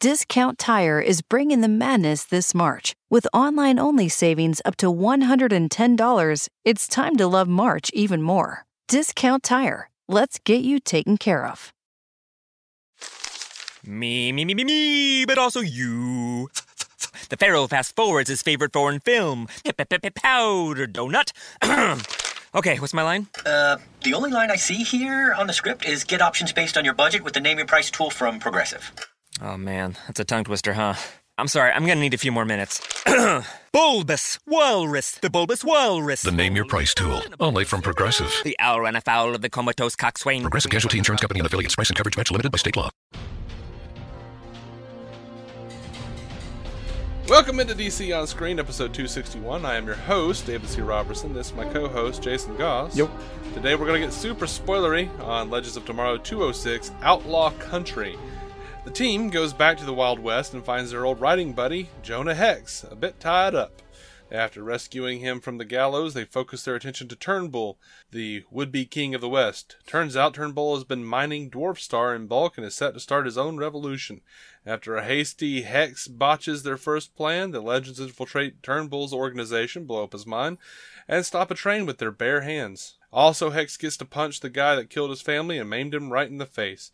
Discount 0.00 0.58
Tire 0.58 0.98
is 0.98 1.20
bringing 1.20 1.60
the 1.60 1.68
madness 1.68 2.24
this 2.24 2.54
March. 2.54 2.94
With 3.10 3.26
online 3.34 3.78
only 3.78 4.08
savings 4.08 4.62
up 4.64 4.74
to 4.76 4.86
$110, 4.86 6.48
it's 6.64 6.88
time 6.88 7.16
to 7.16 7.26
love 7.26 7.48
March 7.48 7.90
even 7.92 8.22
more. 8.22 8.64
Discount 8.88 9.42
Tire. 9.42 9.90
Let's 10.08 10.38
get 10.38 10.62
you 10.62 10.80
taken 10.80 11.18
care 11.18 11.46
of. 11.46 11.74
Me, 13.84 14.32
me, 14.32 14.46
me, 14.46 14.54
me, 14.54 14.64
me, 14.64 15.26
but 15.26 15.36
also 15.36 15.60
you. 15.60 16.48
The 17.28 17.36
Pharaoh 17.36 17.66
fast 17.66 17.94
forwards 17.94 18.30
his 18.30 18.40
favorite 18.40 18.72
foreign 18.72 19.00
film, 19.00 19.48
Powder 20.14 20.86
Donut. 20.86 21.32
okay, 22.54 22.78
what's 22.78 22.94
my 22.94 23.02
line? 23.02 23.26
Uh, 23.44 23.76
the 24.02 24.14
only 24.14 24.30
line 24.30 24.50
I 24.50 24.56
see 24.56 24.82
here 24.82 25.34
on 25.34 25.46
the 25.46 25.52
script 25.52 25.84
is 25.84 26.04
get 26.04 26.22
options 26.22 26.54
based 26.54 26.78
on 26.78 26.86
your 26.86 26.94
budget 26.94 27.22
with 27.22 27.34
the 27.34 27.40
name 27.40 27.58
your 27.58 27.66
price 27.66 27.90
tool 27.90 28.08
from 28.08 28.38
Progressive. 28.38 29.09
Oh 29.38 29.56
man, 29.56 29.96
that's 30.06 30.20
a 30.20 30.24
tongue 30.24 30.44
twister, 30.44 30.74
huh? 30.74 30.94
I'm 31.38 31.48
sorry, 31.48 31.72
I'm 31.72 31.86
gonna 31.86 32.00
need 32.00 32.14
a 32.14 32.18
few 32.18 32.32
more 32.32 32.44
minutes. 32.44 32.80
bulbous 33.72 34.38
Walrus, 34.46 35.12
the 35.12 35.30
Bulbous 35.30 35.64
Walrus. 35.64 36.22
The 36.22 36.32
Name 36.32 36.56
Your 36.56 36.66
Price 36.66 36.92
tool, 36.92 37.22
only 37.38 37.64
from 37.64 37.80
Progressive. 37.80 38.32
The 38.44 38.56
owl 38.58 38.82
ran 38.82 38.96
afoul 38.96 39.34
of 39.34 39.40
the 39.40 39.48
comatose 39.48 39.96
coxswain. 39.96 40.42
Progressive 40.42 40.70
Casualty 40.70 40.98
Insurance 40.98 41.22
Company 41.22 41.40
and 41.40 41.46
affiliates. 41.46 41.74
Price 41.76 41.88
and 41.88 41.96
coverage 41.96 42.16
match 42.16 42.30
limited 42.30 42.52
by 42.52 42.58
state 42.58 42.76
law. 42.76 42.90
Welcome 47.28 47.60
into 47.60 47.74
DC 47.76 48.18
on 48.18 48.26
Screen, 48.26 48.58
episode 48.58 48.92
261. 48.92 49.64
I 49.64 49.76
am 49.76 49.86
your 49.86 49.94
host, 49.94 50.46
David 50.46 50.68
C. 50.68 50.80
Roberson. 50.80 51.32
This 51.32 51.46
is 51.46 51.54
my 51.54 51.64
co 51.64 51.86
host, 51.88 52.22
Jason 52.22 52.56
Goss. 52.56 52.96
Yep. 52.96 53.08
Today 53.54 53.76
we're 53.76 53.86
going 53.86 54.00
to 54.00 54.06
get 54.06 54.12
super 54.12 54.46
spoilery 54.46 55.08
on 55.20 55.48
Legends 55.48 55.76
of 55.76 55.86
Tomorrow 55.86 56.18
206 56.18 56.90
Outlaw 57.02 57.52
Country. 57.52 58.18
The 58.82 58.90
team 58.90 59.28
goes 59.28 59.52
back 59.52 59.76
to 59.76 59.84
the 59.84 59.92
Wild 59.92 60.18
West 60.18 60.54
and 60.54 60.64
finds 60.64 60.90
their 60.90 61.04
old 61.04 61.20
riding 61.20 61.52
buddy, 61.52 61.90
Jonah 62.02 62.34
Hex, 62.34 62.82
a 62.90 62.96
bit 62.96 63.20
tied 63.20 63.54
up. 63.54 63.82
After 64.32 64.62
rescuing 64.62 65.20
him 65.20 65.40
from 65.40 65.58
the 65.58 65.66
gallows, 65.66 66.14
they 66.14 66.24
focus 66.24 66.64
their 66.64 66.76
attention 66.76 67.06
to 67.08 67.16
Turnbull, 67.16 67.76
the 68.10 68.44
would 68.50 68.72
be 68.72 68.86
king 68.86 69.14
of 69.14 69.20
the 69.20 69.28
West. 69.28 69.76
Turns 69.86 70.16
out 70.16 70.32
Turnbull 70.32 70.76
has 70.76 70.84
been 70.84 71.04
mining 71.04 71.50
Dwarf 71.50 71.78
Star 71.78 72.14
in 72.14 72.26
bulk 72.26 72.56
and 72.56 72.66
is 72.66 72.74
set 72.74 72.94
to 72.94 73.00
start 73.00 73.26
his 73.26 73.36
own 73.36 73.58
revolution. 73.58 74.22
After 74.64 74.96
a 74.96 75.04
hasty 75.04 75.62
Hex 75.62 76.08
botches 76.08 76.62
their 76.62 76.78
first 76.78 77.14
plan, 77.14 77.50
the 77.50 77.60
legends 77.60 78.00
infiltrate 78.00 78.62
Turnbull's 78.62 79.12
organization, 79.12 79.84
blow 79.84 80.04
up 80.04 80.12
his 80.12 80.26
mine, 80.26 80.56
and 81.06 81.26
stop 81.26 81.50
a 81.50 81.54
train 81.54 81.84
with 81.84 81.98
their 81.98 82.12
bare 82.12 82.40
hands. 82.40 82.96
Also, 83.12 83.50
Hex 83.50 83.76
gets 83.76 83.96
to 83.98 84.04
punch 84.04 84.40
the 84.40 84.48
guy 84.48 84.74
that 84.76 84.88
killed 84.88 85.10
his 85.10 85.20
family 85.20 85.58
and 85.58 85.68
maimed 85.68 85.94
him 85.94 86.12
right 86.12 86.30
in 86.30 86.38
the 86.38 86.46
face. 86.46 86.92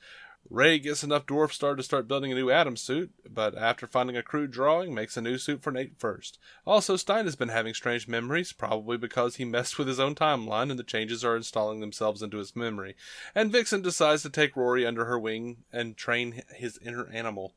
Ray 0.50 0.78
gets 0.78 1.02
enough 1.02 1.26
dwarf 1.26 1.52
star 1.52 1.74
to 1.74 1.82
start 1.82 2.08
building 2.08 2.32
a 2.32 2.34
new 2.34 2.50
Atom 2.50 2.76
suit, 2.76 3.12
but 3.28 3.56
after 3.56 3.86
finding 3.86 4.16
a 4.16 4.22
crude 4.22 4.50
drawing, 4.50 4.94
makes 4.94 5.16
a 5.16 5.20
new 5.20 5.38
suit 5.38 5.62
for 5.62 5.70
Nate 5.70 5.98
first. 5.98 6.38
Also, 6.66 6.96
Stein 6.96 7.24
has 7.24 7.36
been 7.36 7.48
having 7.48 7.74
strange 7.74 8.06
memories, 8.06 8.52
probably 8.52 8.96
because 8.96 9.36
he 9.36 9.44
messed 9.46 9.78
with 9.78 9.88
his 9.88 10.00
own 10.00 10.14
timeline 10.14 10.70
and 10.70 10.78
the 10.78 10.84
changes 10.84 11.24
are 11.24 11.36
installing 11.36 11.80
themselves 11.80 12.22
into 12.22 12.38
his 12.38 12.54
memory. 12.54 12.96
And 13.34 13.52
Vixen 13.52 13.82
decides 13.82 14.22
to 14.22 14.30
take 14.30 14.56
Rory 14.56 14.86
under 14.86 15.04
her 15.04 15.18
wing 15.18 15.64
and 15.72 15.96
train 15.96 16.42
his 16.54 16.78
inner 16.78 17.08
animal. 17.12 17.54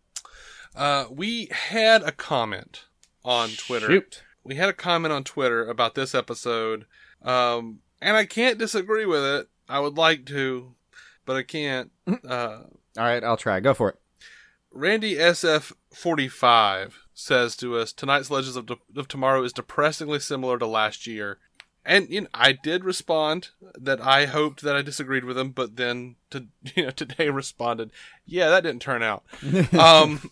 Uh, 0.76 1.06
we 1.10 1.48
had 1.52 2.04
a 2.04 2.12
comment 2.12 2.86
on 3.24 3.50
Twitter. 3.50 3.88
Shoot. 3.88 4.24
We 4.44 4.56
had 4.56 4.70
a 4.70 4.74
comment 4.74 5.14
on 5.14 5.24
Twitter 5.24 5.68
about 5.68 5.96
this 5.96 6.16
episode, 6.16 6.86
um, 7.22 7.80
and 8.02 8.16
I 8.16 8.26
can't 8.26 8.58
disagree 8.58 9.06
with 9.06 9.24
it. 9.24 9.50
I 9.68 9.80
would 9.80 9.98
like 9.98 10.26
to, 10.28 10.74
but 11.30 11.38
I 11.38 11.44
can't. 11.44 11.92
Uh, 12.28 12.64
All 12.98 13.04
right, 13.04 13.24
I'll 13.24 13.38
try. 13.38 13.60
Go 13.60 13.76
for 13.76 13.90
it. 13.90 13.96
Randy 14.72 15.14
SF45 15.14 16.94
says 17.14 17.56
to 17.58 17.78
us, 17.78 17.94
tonight's 17.94 18.32
Legends 18.32 18.56
of, 18.56 18.68
of 18.98 19.08
Tomorrow 19.08 19.44
is 19.44 19.54
depressingly 19.54 20.20
similar 20.20 20.58
to 20.58 20.66
last 20.66 21.06
year. 21.06 21.38
And 21.90 22.08
you 22.10 22.22
know, 22.22 22.28
I 22.36 22.52
did 22.52 22.84
respond 22.86 23.50
that 23.80 24.00
I 24.00 24.26
hoped 24.28 24.62
that 24.62 24.76
I 24.76 24.84
disagreed 24.84 25.24
with 25.26 25.38
him, 25.38 25.50
but 25.52 25.76
then 25.76 26.18
to 26.30 26.46
you 26.76 26.84
know 26.84 26.92
today 26.92 27.30
responded, 27.30 27.92
yeah, 28.26 28.50
that 28.50 28.62
didn't 28.64 28.82
turn 28.84 29.02
out. 29.02 29.24
um, 29.74 30.30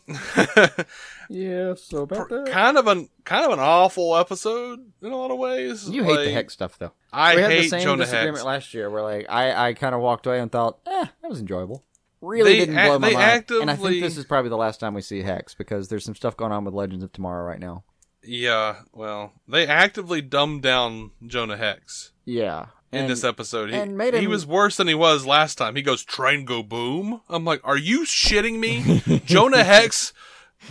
Yeah, 1.29 1.73
so 1.75 2.03
about 2.03 2.29
that. 2.29 2.47
kind 2.47 2.77
of 2.77 2.87
an 2.87 3.09
kind 3.25 3.45
of 3.45 3.51
an 3.51 3.59
awful 3.59 4.15
episode 4.15 4.79
in 5.01 5.11
a 5.11 5.15
lot 5.17 5.31
of 5.31 5.37
ways. 5.37 5.89
You 5.89 6.03
hate 6.03 6.15
the 6.17 6.25
Like, 6.25 6.33
hex 6.33 6.53
stuff, 6.53 6.77
though. 6.79 6.93
I 7.11 7.35
we 7.35 7.41
had 7.41 7.51
hate 7.51 7.61
the 7.63 7.69
same 7.69 7.81
Jonah 7.81 8.03
disagreement 8.03 8.37
Hex. 8.37 8.45
last 8.45 8.73
year, 8.73 8.89
where 8.89 9.01
like 9.03 9.25
I, 9.29 9.69
I 9.69 9.73
kind 9.73 9.93
of 9.93 10.01
walked 10.01 10.25
away 10.25 10.39
and 10.39 10.51
thought, 10.51 10.79
eh, 10.87 11.05
that 11.21 11.29
was 11.29 11.39
enjoyable. 11.39 11.83
Really 12.21 12.53
They 12.53 12.59
didn't 12.59 12.77
ac- 12.77 12.87
blow 12.87 12.99
my 12.99 13.09
they 13.09 13.13
mind. 13.15 13.51
And 13.51 13.69
I 13.71 13.75
think 13.75 14.01
this 14.01 14.17
is 14.17 14.25
probably 14.25 14.49
the 14.49 14.57
last 14.57 14.79
time 14.79 14.93
we 14.93 15.01
see 15.01 15.21
Hex 15.21 15.53
because 15.53 15.87
there's 15.89 16.05
some 16.05 16.15
stuff 16.15 16.37
going 16.37 16.51
on 16.51 16.63
with 16.65 16.73
Legends 16.73 17.03
of 17.03 17.11
Tomorrow 17.11 17.45
right 17.45 17.59
now. 17.59 17.83
Yeah, 18.23 18.81
well, 18.93 19.33
they 19.47 19.65
actively 19.67 20.21
dumbed 20.21 20.61
down 20.63 21.11
Jonah 21.25 21.57
Hex. 21.57 22.11
Yeah. 22.25 22.67
in 22.91 23.01
And- 23.01 23.09
this 23.09 23.23
episode. 23.23 23.69
He, 23.69 23.75
and 23.75 23.97
made 23.97 24.13
he 24.15 24.27
was 24.27 24.45
worse 24.45 24.75
than 24.77 24.87
he 24.87 24.95
was 24.95 25.25
last 25.25 25.57
time. 25.57 25.75
He 25.75 25.81
goes, 25.81 26.03
train 26.03 26.45
go 26.45 26.61
boom. 26.63 27.21
I'm 27.29 27.45
like, 27.45 27.61
are 27.63 27.77
you 27.77 28.01
shitting 28.01 28.59
me? 28.59 29.21
Jonah 29.25 29.63
Hex, 29.63 30.13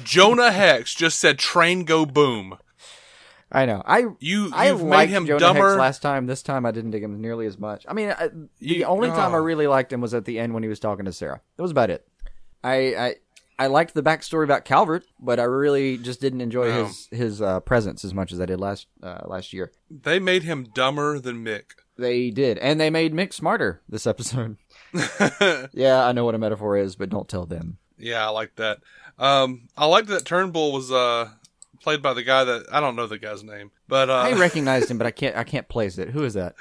Jonah 0.04 0.50
Hex 0.50 0.94
just 0.94 1.18
said 1.18 1.38
train 1.38 1.84
go 1.84 2.04
boom. 2.06 2.58
I 3.52 3.64
know. 3.64 3.80
I 3.86 4.06
You, 4.18 4.50
I 4.52 4.68
you've 4.70 4.82
made 4.82 4.88
liked 4.90 5.12
him 5.12 5.26
Jonah 5.26 5.38
dumber. 5.38 5.68
Hex 5.68 5.78
last 5.78 6.02
time. 6.02 6.26
This 6.26 6.42
time 6.42 6.66
I 6.66 6.72
didn't 6.72 6.90
dig 6.90 7.04
him 7.04 7.20
nearly 7.20 7.46
as 7.46 7.58
much. 7.58 7.86
I 7.88 7.92
mean, 7.94 8.10
I, 8.10 8.28
the 8.28 8.48
You- 8.58 8.84
only 8.84 9.08
time 9.08 9.34
I 9.34 9.38
oh. 9.38 9.42
really 9.42 9.66
liked 9.66 9.92
him 9.92 10.00
was 10.00 10.14
at 10.14 10.24
the 10.24 10.38
end 10.38 10.52
when 10.52 10.62
he 10.62 10.68
was 10.68 10.80
talking 10.80 11.04
to 11.04 11.12
Sarah. 11.12 11.40
That 11.56 11.62
was 11.62 11.70
about 11.70 11.90
it. 11.90 12.06
I 12.64 12.74
I, 12.74 13.14
I 13.58 13.68
liked 13.68 13.94
the 13.94 14.02
backstory 14.02 14.44
about 14.44 14.64
Calvert, 14.64 15.04
but 15.18 15.40
I 15.40 15.44
really 15.44 15.96
just 15.96 16.20
didn't 16.20 16.40
enjoy 16.42 16.70
his 16.72 17.08
his 17.10 17.42
uh, 17.42 17.60
presence 17.60 18.04
as 18.04 18.12
much 18.12 18.32
as 18.32 18.40
I 18.40 18.46
did 18.46 18.60
last 18.60 18.86
uh, 19.02 19.22
last 19.26 19.52
year. 19.52 19.72
they 19.90 20.18
made 20.18 20.42
him 20.42 20.64
dumber 20.74 21.18
than 21.18 21.44
Mick. 21.44 21.64
They 21.98 22.30
did, 22.30 22.58
and 22.58 22.78
they 22.78 22.90
made 22.90 23.14
Mick 23.14 23.32
smarter 23.32 23.80
this 23.88 24.06
episode. 24.06 24.58
yeah, 25.72 26.04
I 26.04 26.12
know 26.12 26.24
what 26.26 26.34
a 26.34 26.38
metaphor 26.38 26.76
is, 26.76 26.96
but 26.96 27.08
don't 27.08 27.28
tell 27.28 27.46
them. 27.46 27.78
yeah, 27.98 28.26
I 28.26 28.28
like 28.28 28.56
that. 28.56 28.80
Um, 29.18 29.68
I 29.76 29.86
liked 29.86 30.08
that 30.08 30.26
Turnbull 30.26 30.72
was, 30.72 30.92
uh, 30.92 31.30
played 31.80 32.02
by 32.02 32.12
the 32.12 32.22
guy 32.22 32.44
that, 32.44 32.66
I 32.70 32.80
don't 32.80 32.96
know 32.96 33.06
the 33.06 33.18
guy's 33.18 33.42
name, 33.42 33.70
but, 33.88 34.10
uh, 34.10 34.14
I 34.14 34.32
recognized 34.38 34.90
him, 34.90 34.98
but 34.98 35.06
I 35.06 35.10
can't 35.10 35.34
I 35.36 35.44
can't 35.44 35.68
place 35.68 35.96
it. 35.96 36.10
Who 36.10 36.22
is 36.24 36.34
that? 36.34 36.54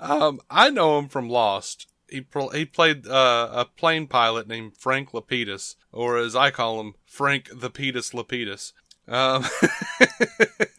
Um, 0.00 0.40
I 0.50 0.70
know 0.70 0.98
him 0.98 1.06
from 1.08 1.28
Lost. 1.30 1.86
He 2.14 2.20
pro- 2.20 2.50
he 2.50 2.64
played 2.64 3.06
uh, 3.06 3.48
a 3.52 3.64
plane 3.64 4.06
pilot 4.06 4.46
named 4.46 4.76
Frank 4.78 5.10
Lapidus, 5.12 5.74
or 5.92 6.16
as 6.16 6.36
I 6.36 6.50
call 6.50 6.80
him, 6.80 6.94
Frank 7.06 7.48
the 7.52 7.70
Petus 7.70 8.10
Lapidus. 8.12 8.72
Um, 9.06 9.44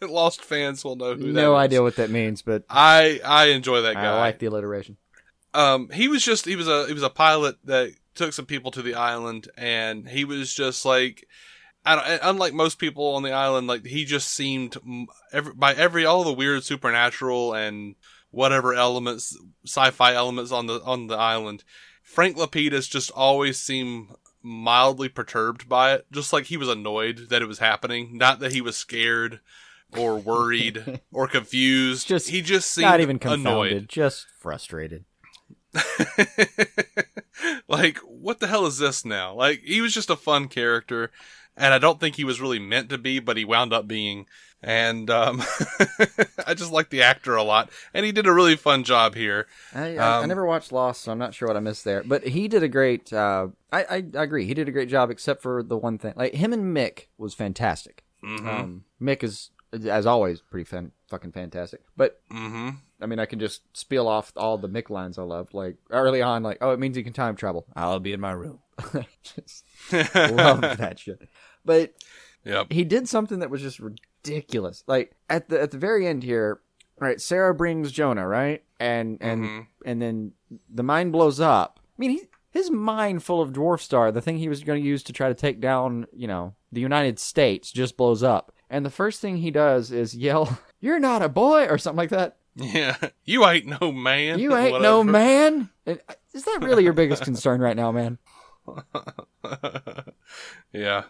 Lost 0.02 0.42
fans 0.42 0.82
will 0.84 0.96
know 0.96 1.14
who 1.14 1.32
that 1.32 1.32
No 1.32 1.54
idea 1.54 1.82
what 1.82 1.96
that 1.96 2.10
means, 2.10 2.42
but 2.42 2.64
I 2.68 3.20
I 3.24 3.46
enjoy 3.46 3.82
that 3.82 3.94
guy. 3.94 4.06
I 4.06 4.18
like 4.18 4.38
the 4.38 4.46
alliteration. 4.46 4.96
um, 5.54 5.90
he 5.90 6.08
was 6.08 6.24
just 6.24 6.44
he 6.44 6.56
was 6.56 6.68
a 6.68 6.86
he 6.86 6.92
was 6.92 7.02
a 7.02 7.10
pilot 7.10 7.56
that 7.64 7.92
took 8.14 8.32
some 8.32 8.46
people 8.46 8.70
to 8.72 8.82
the 8.82 8.94
island, 8.94 9.48
and 9.56 10.08
he 10.08 10.24
was 10.24 10.54
just 10.54 10.84
like. 10.84 11.26
Unlike 11.88 12.52
most 12.54 12.80
people 12.80 13.14
on 13.14 13.22
the 13.22 13.30
island, 13.30 13.68
like 13.68 13.86
he 13.86 14.04
just 14.04 14.28
seemed 14.30 14.76
every, 15.32 15.54
by 15.54 15.72
every 15.72 16.04
all 16.04 16.24
the 16.24 16.32
weird 16.32 16.64
supernatural 16.64 17.54
and 17.54 17.94
whatever 18.36 18.74
elements, 18.74 19.36
sci-fi 19.66 20.12
elements 20.14 20.52
on 20.52 20.66
the 20.66 20.80
on 20.84 21.06
the 21.06 21.16
island, 21.16 21.64
Frank 22.02 22.36
Lapidus 22.36 22.88
just 22.88 23.10
always 23.10 23.58
seemed 23.58 24.10
mildly 24.42 25.08
perturbed 25.08 25.68
by 25.68 25.94
it, 25.94 26.06
just 26.12 26.32
like 26.32 26.44
he 26.44 26.56
was 26.56 26.68
annoyed 26.68 27.30
that 27.30 27.42
it 27.42 27.48
was 27.48 27.58
happening, 27.58 28.16
not 28.16 28.38
that 28.40 28.52
he 28.52 28.60
was 28.60 28.76
scared 28.76 29.40
or 29.96 30.16
worried 30.16 31.00
or 31.12 31.26
confused. 31.26 32.06
Just 32.06 32.28
he 32.28 32.42
just 32.42 32.70
seemed 32.70 32.84
Not 32.84 33.00
even 33.00 33.18
confounded, 33.18 33.72
annoyed. 33.72 33.88
just 33.88 34.26
frustrated. 34.38 35.04
like, 37.68 37.98
what 37.98 38.40
the 38.40 38.46
hell 38.46 38.66
is 38.66 38.78
this 38.78 39.04
now? 39.04 39.34
Like, 39.34 39.62
he 39.64 39.80
was 39.80 39.92
just 39.94 40.10
a 40.10 40.16
fun 40.16 40.48
character, 40.48 41.10
and 41.56 41.72
I 41.72 41.78
don't 41.78 41.98
think 42.00 42.16
he 42.16 42.24
was 42.24 42.40
really 42.40 42.58
meant 42.58 42.90
to 42.90 42.98
be, 42.98 43.18
but 43.18 43.36
he 43.36 43.44
wound 43.44 43.72
up 43.72 43.88
being. 43.88 44.26
And 44.62 45.10
um, 45.10 45.42
I 46.46 46.54
just 46.54 46.72
like 46.72 46.88
the 46.90 47.02
actor 47.02 47.36
a 47.36 47.42
lot, 47.42 47.70
and 47.92 48.06
he 48.06 48.10
did 48.12 48.26
a 48.26 48.32
really 48.32 48.56
fun 48.56 48.84
job 48.84 49.14
here. 49.14 49.46
I, 49.74 49.96
I, 49.96 50.04
I 50.04 50.22
Um, 50.22 50.28
never 50.28 50.46
watched 50.46 50.72
Lost, 50.72 51.02
so 51.02 51.12
I'm 51.12 51.18
not 51.18 51.34
sure 51.34 51.46
what 51.46 51.56
I 51.56 51.60
missed 51.60 51.84
there. 51.84 52.02
But 52.04 52.26
he 52.26 52.48
did 52.48 52.62
a 52.62 52.68
great. 52.68 53.12
Uh, 53.12 53.48
I, 53.72 53.82
I 53.84 54.04
I 54.16 54.22
agree. 54.22 54.46
He 54.46 54.54
did 54.54 54.68
a 54.68 54.72
great 54.72 54.88
job, 54.88 55.10
except 55.10 55.42
for 55.42 55.62
the 55.62 55.76
one 55.76 55.98
thing. 55.98 56.14
Like 56.16 56.34
him 56.34 56.52
and 56.52 56.74
Mick 56.76 57.06
was 57.18 57.34
fantastic. 57.34 58.02
Mm-hmm. 58.24 58.48
Um, 58.48 58.84
Mick 59.00 59.22
is, 59.22 59.50
as 59.88 60.06
always, 60.06 60.40
pretty 60.40 60.64
fan, 60.64 60.90
fucking 61.10 61.32
fantastic. 61.32 61.82
But 61.96 62.20
mm-hmm. 62.32 62.70
I 63.00 63.06
mean, 63.06 63.18
I 63.18 63.26
can 63.26 63.38
just 63.38 63.60
spiel 63.76 64.08
off 64.08 64.32
all 64.36 64.56
the 64.56 64.70
Mick 64.70 64.88
lines 64.90 65.18
I 65.18 65.22
loved. 65.22 65.52
Like 65.54 65.76
early 65.90 66.22
on, 66.22 66.42
like, 66.42 66.58
oh, 66.60 66.70
it 66.70 66.80
means 66.80 66.96
you 66.96 67.04
can 67.04 67.12
time 67.12 67.36
travel. 67.36 67.66
I'll 67.76 68.00
be 68.00 68.14
in 68.14 68.20
my 68.20 68.32
room. 68.32 68.60
just 69.22 69.64
love 69.92 70.60
that 70.62 70.98
shit. 70.98 71.28
But 71.66 71.94
Yep. 72.44 72.72
he 72.72 72.84
did 72.84 73.08
something 73.08 73.40
that 73.40 73.50
was 73.50 73.60
just 73.60 73.80
ridiculous. 73.80 74.84
Like 74.86 75.12
at 75.28 75.48
the 75.48 75.60
at 75.60 75.72
the 75.72 75.78
very 75.78 76.06
end 76.06 76.22
here, 76.22 76.60
right? 76.98 77.20
Sarah 77.20 77.54
brings 77.54 77.90
Jonah, 77.92 78.26
right? 78.26 78.62
And 78.80 79.18
and 79.20 79.44
Mhm. 79.44 79.66
and 79.84 80.00
then 80.02 80.32
the 80.72 80.82
mine 80.84 81.10
blows 81.10 81.40
up. 81.40 81.80
I 81.82 81.92
mean, 81.98 82.10
he, 82.10 82.22
his 82.50 82.70
mind 82.70 83.22
full 83.22 83.40
of 83.42 83.52
Dwarf 83.52 83.80
Star, 83.80 84.12
the 84.12 84.20
thing 84.22 84.38
he 84.38 84.48
was 84.48 84.62
going 84.62 84.80
to 84.82 84.88
use 84.88 85.02
to 85.04 85.12
try 85.12 85.28
to 85.28 85.34
take 85.34 85.60
down, 85.60 86.06
you 86.12 86.26
know, 86.26 86.54
the 86.72 86.80
United 86.80 87.18
States, 87.18 87.72
just 87.72 87.96
blows 87.96 88.22
up. 88.22 88.52
And 88.70 88.84
the 88.86 88.90
first 88.90 89.20
thing 89.20 89.38
he 89.38 89.50
does 89.50 89.90
is 89.92 90.14
yell, 90.14 90.58
"You're 90.80 90.98
not 91.00 91.22
a 91.22 91.28
boy," 91.28 91.66
or 91.66 91.78
something 91.78 91.98
like 91.98 92.10
that. 92.10 92.36
Yeah, 92.54 92.96
you 93.24 93.44
ain't 93.46 93.66
no 93.80 93.92
man. 93.92 94.38
You 94.38 94.56
ain't 94.56 94.80
no 94.80 95.02
man. 95.04 95.70
Uh, 95.88 95.94
Is 96.34 96.42
that 96.44 96.58
really 96.62 96.82
your 96.82 96.92
biggest 96.92 97.22
concern 97.22 97.60
right 97.60 97.76
now, 97.76 97.92
man? 97.92 98.18
yeah, 100.72 101.04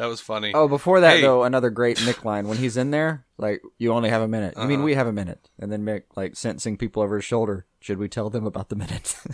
that 0.00 0.06
was 0.06 0.20
funny. 0.20 0.52
Oh, 0.54 0.66
before 0.66 1.00
that 1.00 1.16
Hey. 1.16 1.22
though, 1.22 1.44
another 1.44 1.70
great 1.70 1.98
Mick 1.98 2.24
line 2.24 2.48
when 2.48 2.56
he's 2.58 2.76
in 2.78 2.90
there, 2.90 3.24
like 3.38 3.60
you 3.78 3.92
only 3.92 4.08
have 4.10 4.22
a 4.22 4.28
minute. 4.28 4.54
I 4.56 4.60
Uh-huh. 4.60 4.68
mean, 4.68 4.82
we 4.82 4.94
have 4.94 5.06
a 5.06 5.12
minute, 5.12 5.48
and 5.58 5.70
then 5.70 5.84
Mick 5.84 6.02
like 6.16 6.36
sentencing 6.36 6.76
people 6.78 7.02
over 7.02 7.16
his 7.16 7.24
shoulder. 7.24 7.66
Should 7.80 7.98
we 7.98 8.08
tell 8.08 8.30
them 8.30 8.46
about 8.46 8.70
the 8.70 8.76
minute? 8.76 9.14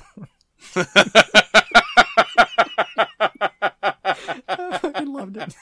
I 4.49 4.79
fucking 4.81 5.13
loved 5.13 5.37
it. 5.37 5.55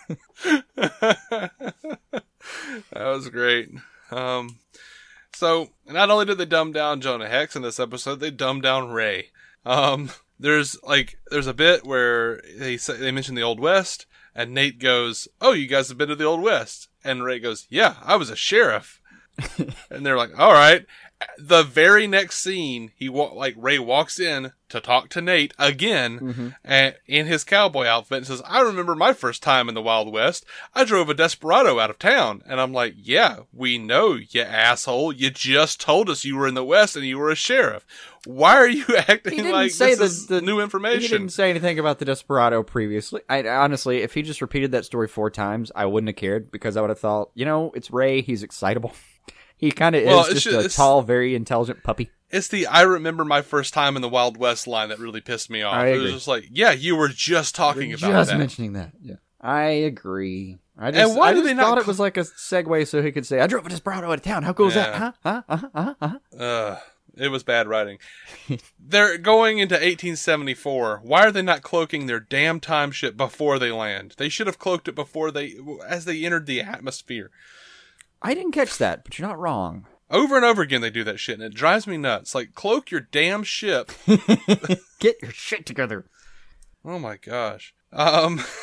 that 0.77 1.51
was 2.93 3.29
great. 3.29 3.71
Um, 4.11 4.59
so 5.33 5.71
not 5.87 6.11
only 6.11 6.27
did 6.27 6.39
they 6.39 6.45
dumb 6.47 6.73
down 6.73 7.01
Jonah 7.01 7.29
Hex 7.29 7.57
in 7.57 7.63
this 7.63 7.81
episode, 7.81 8.21
they 8.21 8.31
dumbed 8.31 8.63
down 8.63 8.91
Ray. 8.93 9.31
Um, 9.65 10.11
there's 10.39 10.77
like 10.83 11.19
there's 11.31 11.47
a 11.47 11.55
bit 11.55 11.85
where 11.85 12.41
they 12.57 12.77
say, 12.77 12.97
they 12.97 13.11
mention 13.11 13.35
the 13.35 13.43
Old 13.43 13.61
West, 13.61 14.07
and 14.35 14.53
Nate 14.53 14.79
goes, 14.79 15.29
"Oh, 15.41 15.53
you 15.53 15.67
guys 15.67 15.89
have 15.89 15.99
been 15.99 16.09
to 16.09 16.17
the 16.17 16.25
Old 16.25 16.43
West," 16.43 16.89
and 17.03 17.25
Ray 17.25 17.39
goes, 17.39 17.67
"Yeah, 17.71 17.97
I 18.03 18.17
was 18.17 18.31
a 18.31 18.37
sheriff." 18.37 19.01
and 19.91 20.05
they're 20.05 20.17
like, 20.17 20.39
"All 20.39 20.53
right." 20.53 20.87
The 21.39 21.63
very 21.63 22.07
next 22.07 22.39
scene, 22.39 22.93
he 22.97 23.09
wa- 23.09 23.33
like 23.33 23.55
Ray 23.57 23.79
walks 23.79 24.19
in 24.19 24.53
to 24.69 24.81
talk 24.81 25.09
to 25.11 25.21
Nate 25.21 25.55
again, 25.59 26.19
mm-hmm. 26.19 26.49
and 26.65 26.97
in 27.07 27.27
his 27.27 27.45
cowboy 27.45 27.85
outfit, 27.87 28.19
and 28.19 28.27
says, 28.27 28.43
"I 28.45 28.61
remember 28.61 28.95
my 28.95 29.13
first 29.13 29.43
time 29.43 29.69
in 29.69 29.75
the 29.75 29.83
Wild 29.83 30.13
West. 30.13 30.45
I 30.75 30.85
drove 30.85 31.09
a 31.09 31.15
desperado 31.15 31.79
out 31.79 31.91
of 31.91 31.99
town." 31.99 32.43
And 32.47 32.61
I'm 32.61 32.73
like, 32.73 32.95
"Yeah, 32.97 33.41
we 33.53 33.79
know, 33.79 34.15
you 34.15 34.43
asshole. 34.43 35.13
You 35.13 35.31
just 35.31 35.81
told 35.81 36.11
us 36.11 36.25
you 36.25 36.37
were 36.37 36.49
in 36.49 36.55
the 36.55 36.65
West 36.65 36.97
and 36.97 37.05
you 37.05 37.19
were 37.19 37.31
a 37.31 37.37
sheriff. 37.37 37.87
Why 38.27 38.57
are 38.57 38.69
you 38.69 38.85
acting 39.09 39.49
like 39.51 39.71
say 39.71 39.91
this 39.91 39.99
the, 39.99 40.05
is 40.05 40.27
the 40.27 40.41
new 40.43 40.61
information?" 40.61 41.03
He 41.03 41.09
didn't 41.09 41.31
say 41.31 41.51
anything 41.51 41.79
about 41.79 41.99
the 41.99 42.05
Desperado 42.05 42.63
previously. 42.63 43.23
I 43.29 43.47
honestly, 43.47 44.03
if 44.03 44.15
he 44.15 44.23
just 44.23 44.43
repeated 44.43 44.73
that 44.73 44.85
story 44.85 45.09
four 45.09 45.31
times, 45.31 45.71
I 45.77 45.87
wouldn't 45.87 46.09
have 46.09 46.17
cared 46.17 46.51
because 46.51 46.77
I 46.77 46.81
would 46.81 46.91
have 46.91 46.99
thought, 46.99 47.31
you 47.35 47.45
know, 47.45 47.71
it's 47.75 47.91
Ray. 47.91 48.23
He's 48.23 48.43
excitable. 48.43 48.93
He 49.57 49.71
kind 49.71 49.95
of 49.95 50.05
Well, 50.05 50.25
is 50.27 50.35
it's 50.35 50.43
just 50.43 50.67
a 50.67 50.77
tall, 50.77 51.03
very 51.03 51.35
intelligent 51.35 51.83
puppy. 51.83 52.11
It's 52.31 52.49
the 52.49 52.67
I 52.67 52.83
remember 52.83 53.25
my 53.25 53.43
first 53.43 53.73
time 53.73 53.97
in 53.97 54.03
the 54.03 54.09
Wild 54.09 54.37
West 54.37 54.67
line 54.67 54.89
that 54.89 54.99
really 54.99 55.21
pissed 55.21 55.51
me 55.51 55.63
off. 55.63 55.75
I 55.75 55.89
It 55.89 55.99
was 55.99 56.13
just 56.13 56.29
like, 56.29 56.49
yeah, 56.51 56.73
you 56.73 56.97
were 56.97 57.09
just 57.09 57.55
talking 57.55 57.91
We're 57.91 57.97
about 57.97 58.11
just 58.11 58.31
that. 58.31 58.39
mentioning 58.39 58.73
that. 58.73 58.93
Yeah, 59.01 59.17
I 59.41 59.63
agree. 59.65 60.59
I 60.77 60.91
just, 60.91 61.17
why 61.17 61.29
I 61.29 61.33
just 61.33 61.45
they 61.45 61.55
not 61.55 61.63
thought 61.67 61.79
it 61.79 61.87
was 61.87 62.01
like 62.01 62.17
a 62.17 62.23
segue 62.23 62.89
so 62.89 63.01
he 63.01 63.13
could 63.13 63.25
say, 63.25 63.39
"I 63.41 63.47
drove 63.47 63.65
a 63.65 63.69
Desperado 63.69 64.09
out 64.09 64.15
of 64.15 64.23
town. 64.23 64.43
How 64.43 64.53
cool 64.53 64.69
is 64.69 64.75
that? 64.75 64.95
Huh? 64.95 65.13
Huh? 65.23 65.43
Uh-huh, 65.49 65.69
uh-huh, 65.73 65.95
uh-huh. 66.01 66.37
Uh, 66.37 66.79
it 67.17 67.29
was 67.29 67.45
bad 67.45 67.69
writing. 67.69 67.99
They're 68.81 69.17
going 69.19 69.59
into 69.59 69.75
1874. 69.75 71.01
Why 71.05 71.27
are 71.27 71.31
they 71.31 71.43
not 71.43 71.63
cloaking 71.63 72.07
their 72.07 72.19
damn 72.19 72.59
time 72.59 72.91
ship 72.91 73.17
before 73.17 73.61
they 73.61 73.71
land? 73.71 74.15
They 74.19 74.29
should 74.29 74.49
have 74.49 74.59
cloaked 74.59 74.89
it 74.89 74.97
before 74.97 75.31
they, 75.31 75.55
as 75.87 76.05
they 76.07 76.25
entered 76.25 76.47
the 76.47 76.61
atmosphere. 76.61 77.31
I 78.25 78.35
didn't 78.35 78.53
catch 78.53 78.79
that, 78.79 79.05
but 79.05 79.19
you're 79.19 79.29
not 79.29 79.39
wrong. 79.39 79.87
Over 80.11 80.37
and 80.37 80.45
over 80.45 80.63
again, 80.63 80.81
they 80.81 80.91
do 80.91 81.05
that 81.05 81.21
shit, 81.21 81.35
and 81.35 81.43
it 81.43 81.55
drives 81.55 81.87
me 81.87 81.97
nuts. 81.97 82.35
Like, 82.35 82.55
cloak 82.55 82.91
your 82.91 83.01
damn 83.01 83.43
ship. 83.43 83.93
Get 85.01 85.17
your 85.23 85.31
shit 85.31 85.67
together. 85.67 86.07
Oh 86.85 86.99
my 86.99 87.17
gosh. 87.17 87.75
Um, 87.93 88.43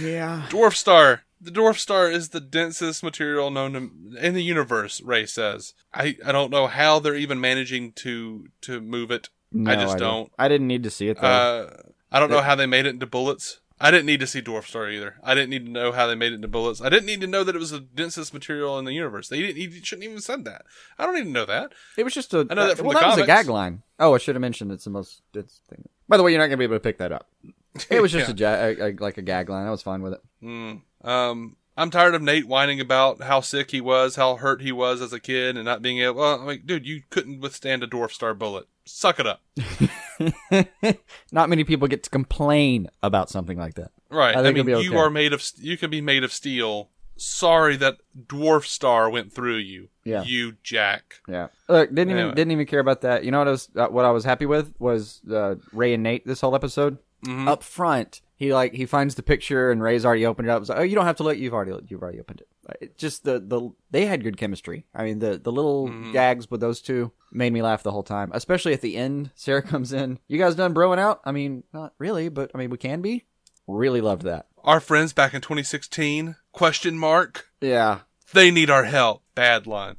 Yeah. 0.00 0.46
Dwarf 0.50 0.74
Star. 0.74 1.22
The 1.40 1.50
Dwarf 1.50 1.78
Star 1.78 2.10
is 2.10 2.28
the 2.28 2.40
densest 2.40 3.02
material 3.02 3.50
known 3.50 3.72
to, 3.72 4.24
in 4.24 4.34
the 4.34 4.42
universe. 4.42 5.00
Ray 5.00 5.26
says. 5.26 5.74
I, 5.92 6.16
I 6.24 6.32
don't 6.32 6.50
know 6.50 6.66
how 6.66 6.98
they're 6.98 7.14
even 7.16 7.40
managing 7.40 7.92
to 7.92 8.46
to 8.62 8.80
move 8.80 9.10
it. 9.10 9.30
I 9.66 9.74
just 9.74 9.98
don't. 9.98 10.30
I 10.38 10.48
didn't 10.48 10.68
need 10.68 10.82
to 10.84 10.90
see 10.90 11.08
it 11.08 11.20
though. 11.20 11.26
Uh, 11.26 11.76
I 12.12 12.20
don't 12.20 12.30
know 12.30 12.42
how 12.42 12.54
they 12.54 12.66
made 12.66 12.86
it 12.86 12.90
into 12.90 13.06
bullets. 13.06 13.60
I 13.80 13.90
didn't 13.90 14.06
need 14.06 14.20
to 14.20 14.26
see 14.26 14.42
Dwarf 14.42 14.66
Star 14.66 14.90
either. 14.90 15.14
I 15.24 15.34
didn't 15.34 15.48
need 15.50 15.64
to 15.64 15.70
know 15.72 15.90
how 15.90 16.06
they 16.06 16.14
made 16.14 16.32
it 16.32 16.36
into 16.36 16.48
bullets. 16.48 16.82
I 16.82 16.90
didn't 16.90 17.06
need 17.06 17.22
to 17.22 17.26
know 17.26 17.44
that 17.44 17.56
it 17.56 17.58
was 17.58 17.70
the 17.70 17.80
densest 17.80 18.34
material 18.34 18.78
in 18.78 18.84
the 18.84 18.92
universe. 18.92 19.28
They 19.28 19.40
didn't. 19.40 19.56
He 19.56 19.80
shouldn't 19.82 20.04
even 20.04 20.20
said 20.20 20.44
that. 20.44 20.66
I 20.98 21.06
don't 21.06 21.14
need 21.14 21.24
to 21.24 21.30
know 21.30 21.46
that. 21.46 21.72
It 21.96 22.04
was 22.04 22.12
just 22.12 22.34
a. 22.34 22.46
I 22.50 22.54
know 22.54 22.68
that 22.68 22.76
from 22.76 22.86
well, 22.88 22.94
the 22.94 23.00
that 23.00 23.16
was 23.16 23.24
a 23.24 23.26
gag 23.26 23.48
line. 23.48 23.82
Oh, 23.98 24.14
I 24.14 24.18
should 24.18 24.34
have 24.34 24.42
mentioned 24.42 24.70
it's 24.70 24.84
the 24.84 24.90
most. 24.90 25.22
dense 25.32 25.62
thing. 25.68 25.88
By 26.08 26.18
the 26.18 26.22
way, 26.22 26.32
you're 26.32 26.40
not 26.40 26.48
gonna 26.48 26.58
be 26.58 26.64
able 26.64 26.76
to 26.76 26.80
pick 26.80 26.98
that 26.98 27.12
up. 27.12 27.28
It 27.88 28.02
was 28.02 28.10
just 28.10 28.28
a, 28.28 28.34
ja- 28.34 28.54
a, 28.54 28.90
a 28.90 28.92
like 28.98 29.16
a 29.16 29.22
gag 29.22 29.48
line. 29.48 29.64
I 29.64 29.70
was 29.70 29.80
fine 29.80 30.02
with 30.02 30.14
it. 30.14 30.80
Um, 31.04 31.56
I'm 31.76 31.90
tired 31.90 32.14
of 32.14 32.20
Nate 32.20 32.48
whining 32.48 32.80
about 32.80 33.22
how 33.22 33.40
sick 33.40 33.70
he 33.70 33.80
was, 33.80 34.16
how 34.16 34.36
hurt 34.36 34.60
he 34.60 34.72
was 34.72 35.00
as 35.00 35.12
a 35.12 35.20
kid, 35.20 35.56
and 35.56 35.64
not 35.64 35.80
being 35.80 36.00
able. 36.00 36.16
Well, 36.20 36.34
I'm 36.40 36.46
like, 36.46 36.66
dude, 36.66 36.86
you 36.86 37.02
couldn't 37.10 37.40
withstand 37.40 37.82
a 37.82 37.86
Dwarf 37.86 38.10
Star 38.10 38.34
bullet. 38.34 38.66
Suck 38.84 39.20
it 39.20 39.26
up. 39.26 39.40
Not 41.32 41.48
many 41.48 41.64
people 41.64 41.88
get 41.88 42.02
to 42.04 42.10
complain 42.10 42.88
about 43.02 43.30
something 43.30 43.58
like 43.58 43.74
that. 43.74 43.90
Right. 44.10 44.36
I 44.36 44.40
I, 44.40 44.52
mean, 44.52 44.68
it'll 44.68 44.82
you 44.82 44.98
are 44.98 45.10
made 45.10 45.32
of. 45.32 45.44
You 45.56 45.76
can 45.76 45.90
be 45.90 46.00
made 46.00 46.24
of 46.24 46.32
steel. 46.32 46.90
Sorry 47.16 47.76
that 47.76 47.98
Dwarf 48.26 48.64
Star 48.64 49.10
went 49.10 49.32
through 49.32 49.56
you. 49.56 49.88
Yeah. 50.04 50.22
You 50.22 50.56
jack. 50.62 51.20
Yeah. 51.28 51.48
Look, 51.68 51.90
didn't 51.90 52.10
even 52.10 52.34
didn't 52.34 52.50
even 52.50 52.66
care 52.66 52.80
about 52.80 53.02
that. 53.02 53.24
You 53.24 53.30
know 53.30 53.38
what 53.38 53.48
I 53.48 53.50
was 53.50 53.68
uh, 53.76 53.86
what 53.88 54.04
I 54.04 54.10
was 54.10 54.24
happy 54.24 54.46
with 54.46 54.72
was 54.78 55.20
uh, 55.30 55.56
Ray 55.72 55.94
and 55.94 56.02
Nate 56.02 56.26
this 56.26 56.40
whole 56.40 56.54
episode. 56.54 56.98
Mm-hmm. 57.24 57.48
Up 57.48 57.62
front, 57.62 58.22
he 58.36 58.54
like 58.54 58.72
he 58.72 58.86
finds 58.86 59.14
the 59.14 59.22
picture 59.22 59.70
and 59.70 59.82
Ray's 59.82 60.06
already 60.06 60.24
opened 60.24 60.48
it 60.48 60.50
up. 60.50 60.62
It's 60.62 60.70
like, 60.70 60.78
oh, 60.78 60.82
you 60.82 60.94
don't 60.94 61.04
have 61.04 61.16
to 61.16 61.22
look. 61.22 61.36
You've 61.36 61.52
already 61.52 61.72
you've 61.88 62.02
already 62.02 62.20
opened 62.20 62.40
it. 62.40 62.48
It 62.80 62.98
just 62.98 63.24
the 63.24 63.38
the 63.40 63.70
they 63.90 64.06
had 64.06 64.22
good 64.24 64.36
chemistry. 64.36 64.86
I 64.94 65.04
mean 65.04 65.18
the 65.18 65.38
the 65.38 65.52
little 65.52 65.88
Mm-hmm. 65.88 66.12
gags 66.12 66.50
with 66.50 66.60
those 66.60 66.80
two 66.80 67.12
made 67.32 67.52
me 67.52 67.62
laugh 67.62 67.82
the 67.82 67.92
whole 67.92 68.02
time. 68.02 68.30
Especially 68.34 68.72
at 68.72 68.80
the 68.80 68.96
end, 68.96 69.30
Sarah 69.34 69.62
comes 69.72 69.92
in. 69.92 70.18
You 70.28 70.38
guys 70.38 70.54
done 70.54 70.74
broing 70.74 70.98
out? 70.98 71.20
I 71.24 71.32
mean, 71.32 71.64
not 71.72 71.94
really, 71.98 72.28
but 72.28 72.50
I 72.54 72.58
mean 72.58 72.70
we 72.70 72.78
can 72.78 73.00
be. 73.02 73.24
Really 73.66 74.00
loved 74.00 74.22
that. 74.22 74.46
Our 74.64 74.80
friends 74.80 75.12
back 75.12 75.32
in 75.32 75.40
2016? 75.40 76.36
Question 76.52 76.98
mark. 76.98 77.46
Yeah. 77.60 78.00
They 78.34 78.50
need 78.50 78.68
our 78.70 78.84
help. 78.84 79.22
Bad 79.34 79.66
line. 79.66 79.96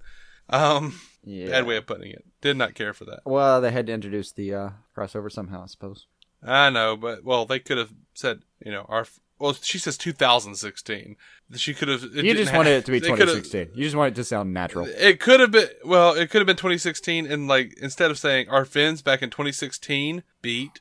Um, 0.50 1.00
Yeah. 1.24 1.50
bad 1.50 1.66
way 1.66 1.78
of 1.78 1.86
putting 1.88 2.12
it. 2.12 2.26
Did 2.42 2.58
not 2.58 2.76
care 2.76 2.94
for 2.94 3.06
that. 3.06 3.22
Well, 3.26 3.62
they 3.62 3.72
had 3.72 3.88
to 3.88 3.94
introduce 3.94 4.32
the 4.32 4.54
uh, 4.54 4.70
crossover 4.96 5.32
somehow, 5.32 5.64
I 5.64 5.68
suppose. 5.68 6.08
I 6.44 6.70
know, 6.70 6.98
but 6.98 7.24
well, 7.24 7.46
they 7.46 7.60
could 7.60 7.78
have 7.78 7.94
said, 8.14 8.42
you 8.66 8.72
know, 8.72 8.86
our. 8.90 9.06
Well, 9.42 9.54
she 9.54 9.80
says 9.80 9.98
2016. 9.98 11.16
She 11.56 11.74
could 11.74 11.88
have. 11.88 12.04
You 12.04 12.34
just 12.36 12.54
wanted 12.54 12.74
it 12.74 12.86
to 12.86 12.92
be 12.92 13.00
they 13.00 13.10
could 13.10 13.28
have- 13.28 13.44
2016. 13.44 13.72
You 13.76 13.84
just 13.84 13.96
want 13.96 14.14
it 14.14 14.16
to 14.16 14.24
sound 14.24 14.54
natural. 14.54 14.86
It 14.88 15.20
could 15.20 15.40
have 15.40 15.52
been 15.52 15.68
well. 15.84 16.14
It 16.14 16.30
could 16.30 16.40
have 16.40 16.46
been 16.46 16.56
2016, 16.56 17.26
and 17.26 17.48
like 17.48 17.74
instead 17.82 18.12
of 18.12 18.20
saying 18.20 18.50
our 18.50 18.66
fins 18.66 19.02
back 19.02 19.22
in 19.22 19.30
2016 19.32 20.24
beat, 20.42 20.80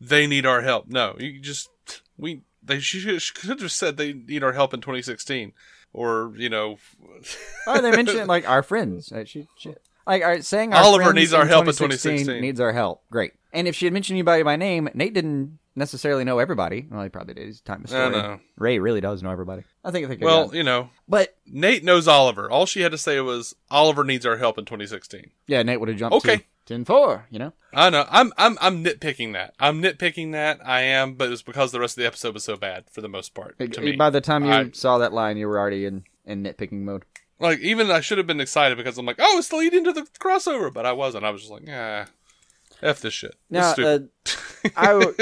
they 0.00 0.26
need 0.26 0.46
our 0.46 0.62
help. 0.62 0.86
No, 0.88 1.16
you 1.18 1.40
just 1.40 1.68
we 2.16 2.42
they 2.62 2.78
she 2.78 3.00
should, 3.00 3.20
she 3.20 3.34
could 3.34 3.50
have 3.50 3.58
just 3.58 3.76
said 3.76 3.96
they 3.96 4.12
need 4.12 4.44
our 4.44 4.52
help 4.52 4.72
in 4.72 4.80
2016, 4.80 5.52
or 5.92 6.32
you 6.36 6.48
know, 6.48 6.78
Oh, 7.66 7.80
they 7.80 7.90
mentioned 7.96 8.28
like 8.28 8.48
our 8.48 8.62
friends. 8.62 9.12
She, 9.26 9.48
she, 9.58 9.74
like 10.06 10.22
all 10.22 10.28
right, 10.28 10.44
saying 10.44 10.72
our 10.72 10.82
Oliver 10.84 11.04
friends 11.04 11.16
needs 11.16 11.34
our 11.34 11.44
help 11.46 11.62
in 11.66 11.72
2016 11.72 12.12
2016. 12.12 12.40
Needs 12.40 12.60
our 12.60 12.72
help. 12.72 13.02
Great. 13.10 13.32
And 13.52 13.66
if 13.66 13.74
she 13.74 13.86
had 13.86 13.92
mentioned 13.92 14.16
anybody 14.16 14.42
by 14.42 14.56
name, 14.56 14.88
Nate 14.94 15.12
didn't 15.14 15.58
necessarily 15.76 16.24
know 16.24 16.38
everybody. 16.40 16.86
Well, 16.90 17.02
he 17.02 17.08
probably 17.08 17.34
did. 17.34 17.46
He's 17.46 17.60
time 17.60 17.84
of 17.84 17.92
I 17.92 18.08
story. 18.08 18.10
know. 18.10 18.40
Ray 18.56 18.78
really 18.78 19.00
does 19.00 19.22
know 19.22 19.30
everybody. 19.30 19.62
I 19.84 19.90
think. 19.92 20.06
I 20.06 20.08
think. 20.08 20.22
Well, 20.22 20.54
you 20.54 20.62
know, 20.64 20.90
but 21.08 21.36
Nate 21.46 21.84
knows 21.84 22.08
Oliver. 22.08 22.50
All 22.50 22.66
she 22.66 22.80
had 22.80 22.92
to 22.92 22.98
say 22.98 23.20
was 23.20 23.54
Oliver 23.70 24.02
needs 24.02 24.26
our 24.26 24.38
help 24.38 24.58
in 24.58 24.64
2016. 24.64 25.30
yeah, 25.46 25.62
Nate 25.62 25.78
would 25.78 25.88
have 25.88 25.98
jumped. 25.98 26.16
Okay. 26.16 26.38
to 26.38 26.44
10 26.66 26.84
4, 26.84 27.26
You 27.30 27.38
know. 27.38 27.52
I 27.72 27.90
know. 27.90 28.06
I'm 28.10 28.32
I'm 28.36 28.58
I'm 28.60 28.82
nitpicking 28.82 29.34
that. 29.34 29.54
I'm 29.60 29.80
nitpicking 29.80 30.32
that. 30.32 30.58
I 30.66 30.80
am, 30.80 31.14
but 31.14 31.30
it's 31.30 31.42
because 31.42 31.70
the 31.70 31.78
rest 31.78 31.96
of 31.96 32.00
the 32.02 32.06
episode 32.08 32.34
was 32.34 32.42
so 32.42 32.56
bad 32.56 32.86
for 32.90 33.00
the 33.02 33.08
most 33.08 33.34
part. 33.34 33.56
To 33.58 33.80
me, 33.80 33.94
By 33.94 34.10
the 34.10 34.20
time 34.20 34.44
you 34.44 34.50
I- 34.50 34.70
saw 34.72 34.98
that 34.98 35.12
line, 35.12 35.36
you 35.36 35.46
were 35.46 35.58
already 35.60 35.84
in 35.84 36.02
in 36.24 36.42
nitpicking 36.42 36.80
mode. 36.82 37.04
like 37.38 37.60
even 37.60 37.88
I 37.90 38.00
should 38.00 38.18
have 38.18 38.26
been 38.26 38.40
excited 38.40 38.76
because 38.78 38.98
I'm 38.98 39.06
like, 39.06 39.20
oh, 39.20 39.38
it's 39.38 39.46
the 39.48 39.56
lead 39.56 39.74
into 39.74 39.92
the 39.92 40.08
crossover, 40.18 40.72
but 40.72 40.84
I 40.86 40.92
wasn't. 40.92 41.24
I 41.24 41.30
was 41.30 41.42
just 41.42 41.52
like, 41.52 41.64
ah, 41.70 42.06
f 42.82 43.00
this 43.00 43.14
shit. 43.14 43.34
Now, 43.50 43.70
uh, 43.70 43.72
stupid. 43.72 44.08
I 44.76 44.86
w- 44.88 45.14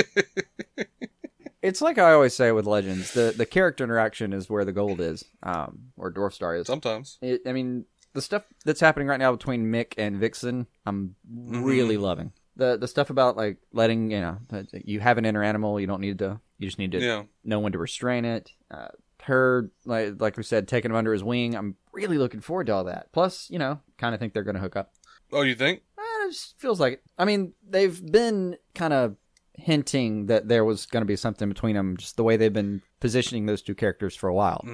it's 1.63 1.81
like 1.81 1.99
I 1.99 2.13
always 2.13 2.35
say 2.35 2.53
with 2.53 2.67
Legends, 2.67 3.13
the 3.13 3.35
the 3.37 3.47
character 3.47 3.85
interaction 3.85 4.33
is 4.33 4.49
where 4.51 4.65
the 4.65 4.73
gold 4.73 5.01
is, 5.01 5.25
um, 5.43 5.91
or 5.97 6.13
Dwarf 6.13 6.33
Star 6.33 6.55
is. 6.57 6.67
Sometimes. 6.67 7.19
It, 7.23 7.43
I 7.47 7.53
mean, 7.53 7.85
the 8.13 8.23
stuff 8.23 8.45
that's 8.65 8.81
happening 8.81 9.09
right 9.09 9.19
now 9.21 9.33
between 9.33 9.67
Mick 9.67 9.95
and 9.99 10.17
Vixen, 10.19 10.67
I'm 10.87 11.17
Mm-hmm. 11.31 11.63
really 11.63 11.97
loving. 11.97 12.33
The 12.57 12.77
the 12.77 12.89
stuff 12.89 13.11
about 13.11 13.37
like 13.37 13.59
letting 13.73 14.11
you 14.11 14.21
know 14.21 14.39
you 14.85 15.01
have 15.01 15.19
an 15.19 15.25
inner 15.25 15.43
animal, 15.43 15.81
you 15.81 15.87
don't 15.87 16.01
need 16.01 16.19
to, 16.21 16.41
you 16.59 16.69
just 16.69 16.79
need 16.79 16.93
to 16.93 17.01
Yeah. 17.01 17.23
know 17.45 17.59
when 17.61 17.73
to 17.73 17.79
restrain 17.79 18.25
it. 18.25 18.51
Uh, 18.71 18.89
her 19.23 19.71
like 19.87 20.21
like 20.21 20.37
we 20.37 20.43
said, 20.43 20.69
taking 20.69 20.91
him 20.91 20.97
under 20.97 21.13
his 21.13 21.25
wing. 21.25 21.57
I'm 21.57 21.77
really 21.93 22.19
looking 22.19 22.41
forward 22.41 22.67
to 22.67 22.75
all 22.75 22.85
that. 22.85 23.11
Plus, 23.13 23.49
you 23.51 23.59
know, 23.59 23.81
kind 23.99 24.15
of 24.15 24.21
think 24.21 24.35
they're 24.35 24.43
going 24.45 24.55
to 24.57 24.61
hook 24.61 24.77
up. 24.77 24.93
Oh, 25.33 25.41
you 25.43 25.55
think? 25.55 25.81
Feels 26.59 26.81
like 26.81 26.95
it. 26.95 27.03
I 27.19 27.25
mean, 27.25 27.53
they've 27.69 28.05
been 28.13 28.57
kind 28.75 28.93
of 28.93 29.17
hinting 29.57 30.27
that 30.27 30.49
there 30.49 30.65
was 30.65 30.87
going 30.87 31.03
to 31.03 31.07
be 31.07 31.17
something 31.17 31.49
between 31.49 31.77
them, 31.77 31.97
just 31.97 32.17
the 32.17 32.25
way 32.25 32.37
they've 32.37 32.53
been 32.53 32.83
positioning 33.01 33.47
those 33.47 33.63
two 33.63 33.75
characters 33.75 34.17
for 34.17 34.29
a 34.29 34.35
while. 34.35 34.65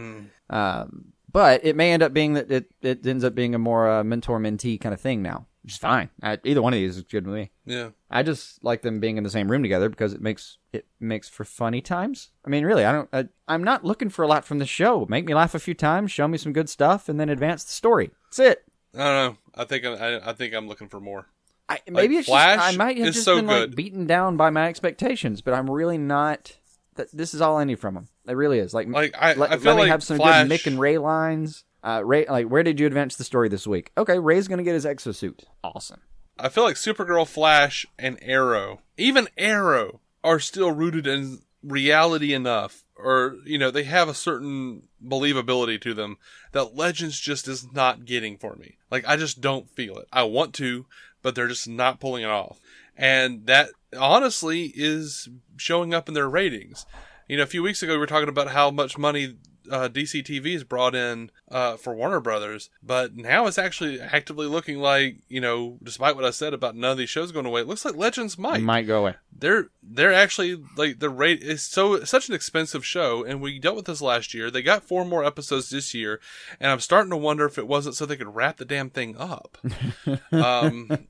Um, 0.48 1.12
but 1.30 1.64
it 1.64 1.76
may 1.76 1.92
end 1.92 2.02
up 2.02 2.12
being 2.12 2.34
that 2.34 2.50
it, 2.50 2.70
it 2.82 3.06
ends 3.06 3.24
up 3.24 3.34
being 3.34 3.54
a 3.54 3.58
more 3.58 3.88
uh, 3.90 4.04
mentor 4.04 4.40
mentee 4.40 4.80
kind 4.80 4.92
of 4.92 5.00
thing 5.00 5.22
now, 5.22 5.46
which 5.62 5.74
is 5.74 5.78
fine. 5.78 6.10
I, 6.22 6.38
either 6.44 6.62
one 6.62 6.72
of 6.72 6.78
these 6.78 6.96
is 6.96 7.02
good 7.04 7.26
with 7.26 7.34
me. 7.36 7.50
Yeah. 7.66 7.90
I 8.10 8.22
just 8.22 8.64
like 8.64 8.82
them 8.82 9.00
being 9.00 9.16
in 9.16 9.24
the 9.24 9.30
same 9.30 9.50
room 9.50 9.62
together 9.62 9.88
because 9.88 10.12
it 10.12 10.20
makes 10.20 10.58
it 10.72 10.86
makes 10.98 11.28
for 11.28 11.44
funny 11.44 11.80
times. 11.80 12.30
I 12.44 12.50
mean, 12.50 12.64
really, 12.64 12.84
I 12.84 12.92
don't. 12.92 13.08
I, 13.12 13.28
I'm 13.46 13.62
not 13.62 13.84
looking 13.84 14.08
for 14.08 14.24
a 14.24 14.28
lot 14.28 14.44
from 14.44 14.58
the 14.58 14.66
show. 14.66 15.06
Make 15.08 15.26
me 15.26 15.34
laugh 15.34 15.54
a 15.54 15.60
few 15.60 15.74
times, 15.74 16.10
show 16.10 16.26
me 16.26 16.38
some 16.38 16.52
good 16.52 16.68
stuff, 16.68 17.08
and 17.08 17.20
then 17.20 17.28
advance 17.28 17.64
the 17.64 17.72
story. 17.72 18.10
That's 18.30 18.38
it. 18.38 18.64
I 18.94 18.98
don't 18.98 19.14
know. 19.14 19.36
I 19.54 19.64
think 19.64 19.84
I, 19.84 20.20
I 20.24 20.32
think 20.32 20.54
I'm 20.54 20.66
looking 20.66 20.88
for 20.88 21.00
more. 21.00 21.26
I, 21.70 21.78
maybe 21.88 22.16
it's 22.16 22.26
Flash 22.28 22.58
just 22.58 22.74
I 22.74 22.76
might 22.76 22.96
have 22.98 23.06
just 23.06 23.24
so 23.24 23.36
been 23.36 23.46
good. 23.46 23.68
like 23.70 23.76
beaten 23.76 24.06
down 24.06 24.36
by 24.36 24.50
my 24.50 24.66
expectations, 24.68 25.40
but 25.40 25.54
I'm 25.54 25.70
really 25.70 25.98
not. 25.98 26.56
Th- 26.96 27.08
this 27.12 27.32
is 27.32 27.40
all 27.40 27.56
I 27.58 27.64
need 27.64 27.78
from 27.78 27.94
them. 27.94 28.08
It 28.26 28.32
really 28.32 28.58
is. 28.58 28.74
Like, 28.74 28.88
Like, 28.88 29.14
I- 29.16 29.34
let, 29.34 29.52
I 29.52 29.56
feel 29.56 29.72
let 29.72 29.76
me 29.76 29.82
like 29.82 29.90
have 29.90 30.02
some 30.02 30.16
Flash- 30.18 30.48
good 30.48 30.52
Mick 30.60 30.66
and 30.66 30.78
Ray 30.80 30.98
lines. 30.98 31.64
Uh, 31.82 32.02
Ray, 32.04 32.26
like, 32.28 32.46
where 32.48 32.62
did 32.62 32.78
you 32.78 32.86
advance 32.86 33.16
the 33.16 33.24
story 33.24 33.48
this 33.48 33.66
week? 33.66 33.90
Okay, 33.96 34.18
Ray's 34.18 34.48
gonna 34.48 34.62
get 34.64 34.74
his 34.74 34.84
exosuit. 34.84 35.44
Awesome. 35.64 36.00
I 36.38 36.48
feel 36.48 36.64
like 36.64 36.76
Supergirl, 36.76 37.26
Flash, 37.28 37.86
and 37.98 38.18
Arrow, 38.22 38.80
even 38.98 39.28
Arrow, 39.38 40.00
are 40.24 40.40
still 40.40 40.72
rooted 40.72 41.06
in 41.06 41.38
reality 41.62 42.32
enough, 42.34 42.84
or 42.96 43.36
you 43.44 43.58
know, 43.58 43.70
they 43.70 43.84
have 43.84 44.08
a 44.08 44.14
certain 44.14 44.82
believability 45.06 45.80
to 45.82 45.94
them 45.94 46.16
that 46.52 46.74
Legends 46.74 47.18
just 47.20 47.46
is 47.48 47.72
not 47.72 48.04
getting 48.04 48.36
for 48.36 48.56
me. 48.56 48.76
Like, 48.90 49.06
I 49.06 49.16
just 49.16 49.40
don't 49.40 49.70
feel 49.70 49.96
it. 49.98 50.08
I 50.12 50.24
want 50.24 50.54
to, 50.54 50.86
but 51.22 51.34
they're 51.34 51.48
just 51.48 51.68
not 51.68 52.00
pulling 52.00 52.22
it 52.22 52.30
off, 52.30 52.60
and 52.96 53.46
that 53.46 53.70
honestly 53.98 54.72
is 54.74 55.28
showing 55.56 55.94
up 55.94 56.08
in 56.08 56.14
their 56.14 56.28
ratings. 56.28 56.86
You 57.28 57.36
know, 57.36 57.42
a 57.44 57.46
few 57.46 57.62
weeks 57.62 57.82
ago 57.82 57.92
we 57.92 57.98
were 57.98 58.06
talking 58.06 58.28
about 58.28 58.50
how 58.50 58.70
much 58.70 58.98
money 58.98 59.36
uh, 59.70 59.88
DC 59.88 60.24
TV 60.24 60.52
has 60.52 60.64
brought 60.64 60.94
in 60.94 61.30
uh, 61.50 61.76
for 61.76 61.94
Warner 61.94 62.20
Brothers, 62.20 62.70
but 62.82 63.16
now 63.16 63.46
it's 63.46 63.58
actually 63.58 64.00
actively 64.00 64.46
looking 64.46 64.78
like 64.78 65.18
you 65.28 65.40
know, 65.40 65.78
despite 65.82 66.16
what 66.16 66.24
I 66.24 66.30
said 66.30 66.52
about 66.54 66.76
none 66.76 66.92
of 66.92 66.98
these 66.98 67.10
shows 67.10 67.32
going 67.32 67.46
away, 67.46 67.62
it 67.62 67.66
looks 67.66 67.84
like 67.84 67.96
Legends 67.96 68.38
might. 68.38 68.62
Might 68.62 68.86
go 68.86 69.00
away. 69.00 69.14
They're 69.36 69.68
they're 69.82 70.12
actually 70.12 70.62
like 70.76 70.98
the 70.98 71.10
rate 71.10 71.42
is 71.42 71.62
so 71.62 72.04
such 72.04 72.28
an 72.28 72.34
expensive 72.34 72.84
show, 72.84 73.24
and 73.24 73.40
we 73.40 73.58
dealt 73.58 73.76
with 73.76 73.86
this 73.86 74.02
last 74.02 74.34
year. 74.34 74.50
They 74.50 74.62
got 74.62 74.84
four 74.84 75.04
more 75.04 75.24
episodes 75.24 75.70
this 75.70 75.94
year, 75.94 76.20
and 76.58 76.70
I'm 76.70 76.80
starting 76.80 77.10
to 77.10 77.16
wonder 77.16 77.46
if 77.46 77.58
it 77.58 77.68
wasn't 77.68 77.94
so 77.94 78.06
they 78.06 78.16
could 78.16 78.34
wrap 78.34 78.58
the 78.58 78.64
damn 78.64 78.90
thing 78.90 79.16
up. 79.16 79.58
um, 80.32 81.06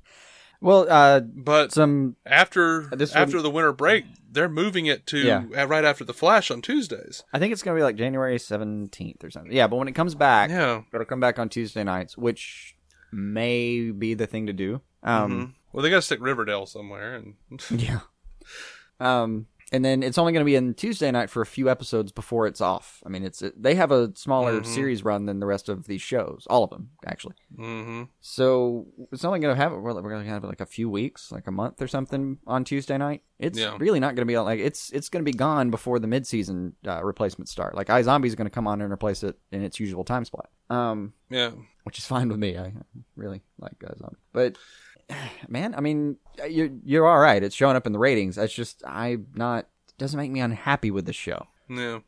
Well, 0.60 0.86
uh, 0.90 1.20
but 1.20 1.72
some 1.72 2.16
after 2.26 2.88
This 2.92 3.14
after 3.14 3.36
one- 3.38 3.42
the 3.44 3.50
winter 3.50 3.72
break, 3.72 4.04
they're 4.30 4.48
moving 4.48 4.86
it 4.86 5.06
to 5.08 5.18
Yeah. 5.18 5.44
uh, 5.56 5.66
right 5.66 5.84
after 5.84 6.04
the 6.04 6.12
Flash 6.12 6.50
on 6.50 6.60
Tuesdays. 6.62 7.24
I 7.32 7.38
think 7.38 7.52
it's 7.52 7.62
gonna 7.62 7.76
be 7.76 7.82
like 7.82 7.96
January 7.96 8.38
seventeenth 8.38 9.24
or 9.24 9.30
something. 9.30 9.52
Yeah, 9.52 9.66
but 9.68 9.76
when 9.76 9.88
it 9.88 9.94
comes 9.94 10.14
back, 10.14 10.50
Yeah. 10.50 10.82
it'll 10.92 11.06
come 11.06 11.20
back 11.20 11.38
on 11.38 11.48
Tuesday 11.48 11.82
nights, 11.84 12.16
which 12.18 12.76
may 13.10 13.90
be 13.90 14.14
the 14.14 14.26
thing 14.26 14.46
to 14.46 14.52
do. 14.52 14.82
Um, 15.02 15.30
Mhm. 15.32 15.54
Well, 15.72 15.82
they 15.82 15.90
got 15.90 15.96
to 15.96 16.02
stick 16.02 16.20
Riverdale 16.20 16.66
somewhere, 16.66 17.14
and 17.14 17.34
Yeah. 17.70 18.00
Um, 19.00 19.46
and 19.72 19.84
then 19.84 20.02
it's 20.02 20.18
only 20.18 20.32
going 20.32 20.40
to 20.40 20.50
be 20.50 20.56
in 20.56 20.74
Tuesday 20.74 21.10
night 21.10 21.30
for 21.30 21.42
a 21.42 21.46
few 21.46 21.70
episodes 21.70 22.12
before 22.12 22.46
it's 22.46 22.60
off. 22.60 23.02
I 23.06 23.08
mean, 23.08 23.24
it's 23.24 23.42
they 23.56 23.74
have 23.76 23.90
a 23.92 24.12
smaller 24.16 24.62
series 24.64 25.04
run 25.04 25.26
than 25.26 25.40
the 25.40 25.46
rest 25.46 25.68
of 25.68 25.86
these 25.86 26.02
shows, 26.02 26.46
all 26.50 26.64
of 26.64 26.70
them 26.70 26.90
actually. 27.06 27.34
hmm 27.56 28.04
So 28.20 28.86
it's 29.12 29.24
only 29.24 29.40
going 29.40 29.54
to 29.54 29.60
have. 29.60 29.72
We're 29.72 29.92
going 29.92 30.24
to 30.24 30.28
have 30.30 30.44
like 30.44 30.60
a 30.60 30.66
few 30.66 30.90
weeks, 30.90 31.30
like 31.32 31.46
a 31.46 31.52
month 31.52 31.80
or 31.80 31.88
something 31.88 32.38
on 32.46 32.64
Tuesday 32.64 32.98
night. 32.98 33.22
It's 33.38 33.58
Yeah. 33.58 33.76
really 33.78 34.00
not 34.00 34.14
going 34.14 34.26
to 34.26 34.32
be 34.32 34.38
like 34.38 34.60
it's 34.60 34.90
it's 34.90 35.08
going 35.08 35.24
to 35.24 35.30
be 35.30 35.36
gone 35.36 35.70
before 35.70 35.98
the 35.98 36.08
midseason 36.08 36.72
uh, 36.86 37.02
replacements 37.04 37.50
start. 37.52 37.74
Like 37.74 37.88
iZombie 37.88 38.26
is 38.26 38.34
going 38.34 38.46
to 38.46 38.54
come 38.54 38.66
on 38.66 38.80
and 38.82 38.92
replace 38.92 39.22
it 39.22 39.38
in 39.52 39.62
its 39.62 39.80
usual 39.80 40.04
time 40.04 40.24
slot. 40.24 40.50
Um, 40.68 41.14
yeah, 41.30 41.50
which 41.84 41.98
is 41.98 42.06
fine 42.06 42.28
with 42.28 42.38
me. 42.38 42.58
I 42.58 42.72
really 43.16 43.40
like 43.58 43.82
uh, 43.84 43.94
Zombie. 43.98 44.16
But 44.32 44.56
man, 45.48 45.74
I 45.74 45.80
mean, 45.80 46.16
you're 46.48 46.70
you're 46.84 47.06
all 47.06 47.18
right. 47.18 47.42
It's 47.42 47.54
showing 47.54 47.76
up 47.76 47.86
in 47.86 47.92
the 47.92 47.98
ratings. 47.98 48.38
It's 48.38 48.54
just 48.54 48.82
I'm 48.86 49.26
not. 49.34 49.66
It 49.88 49.98
doesn't 49.98 50.18
make 50.18 50.30
me 50.30 50.40
unhappy 50.40 50.90
with 50.90 51.06
the 51.06 51.12
show. 51.12 51.46
yeah. 51.68 52.00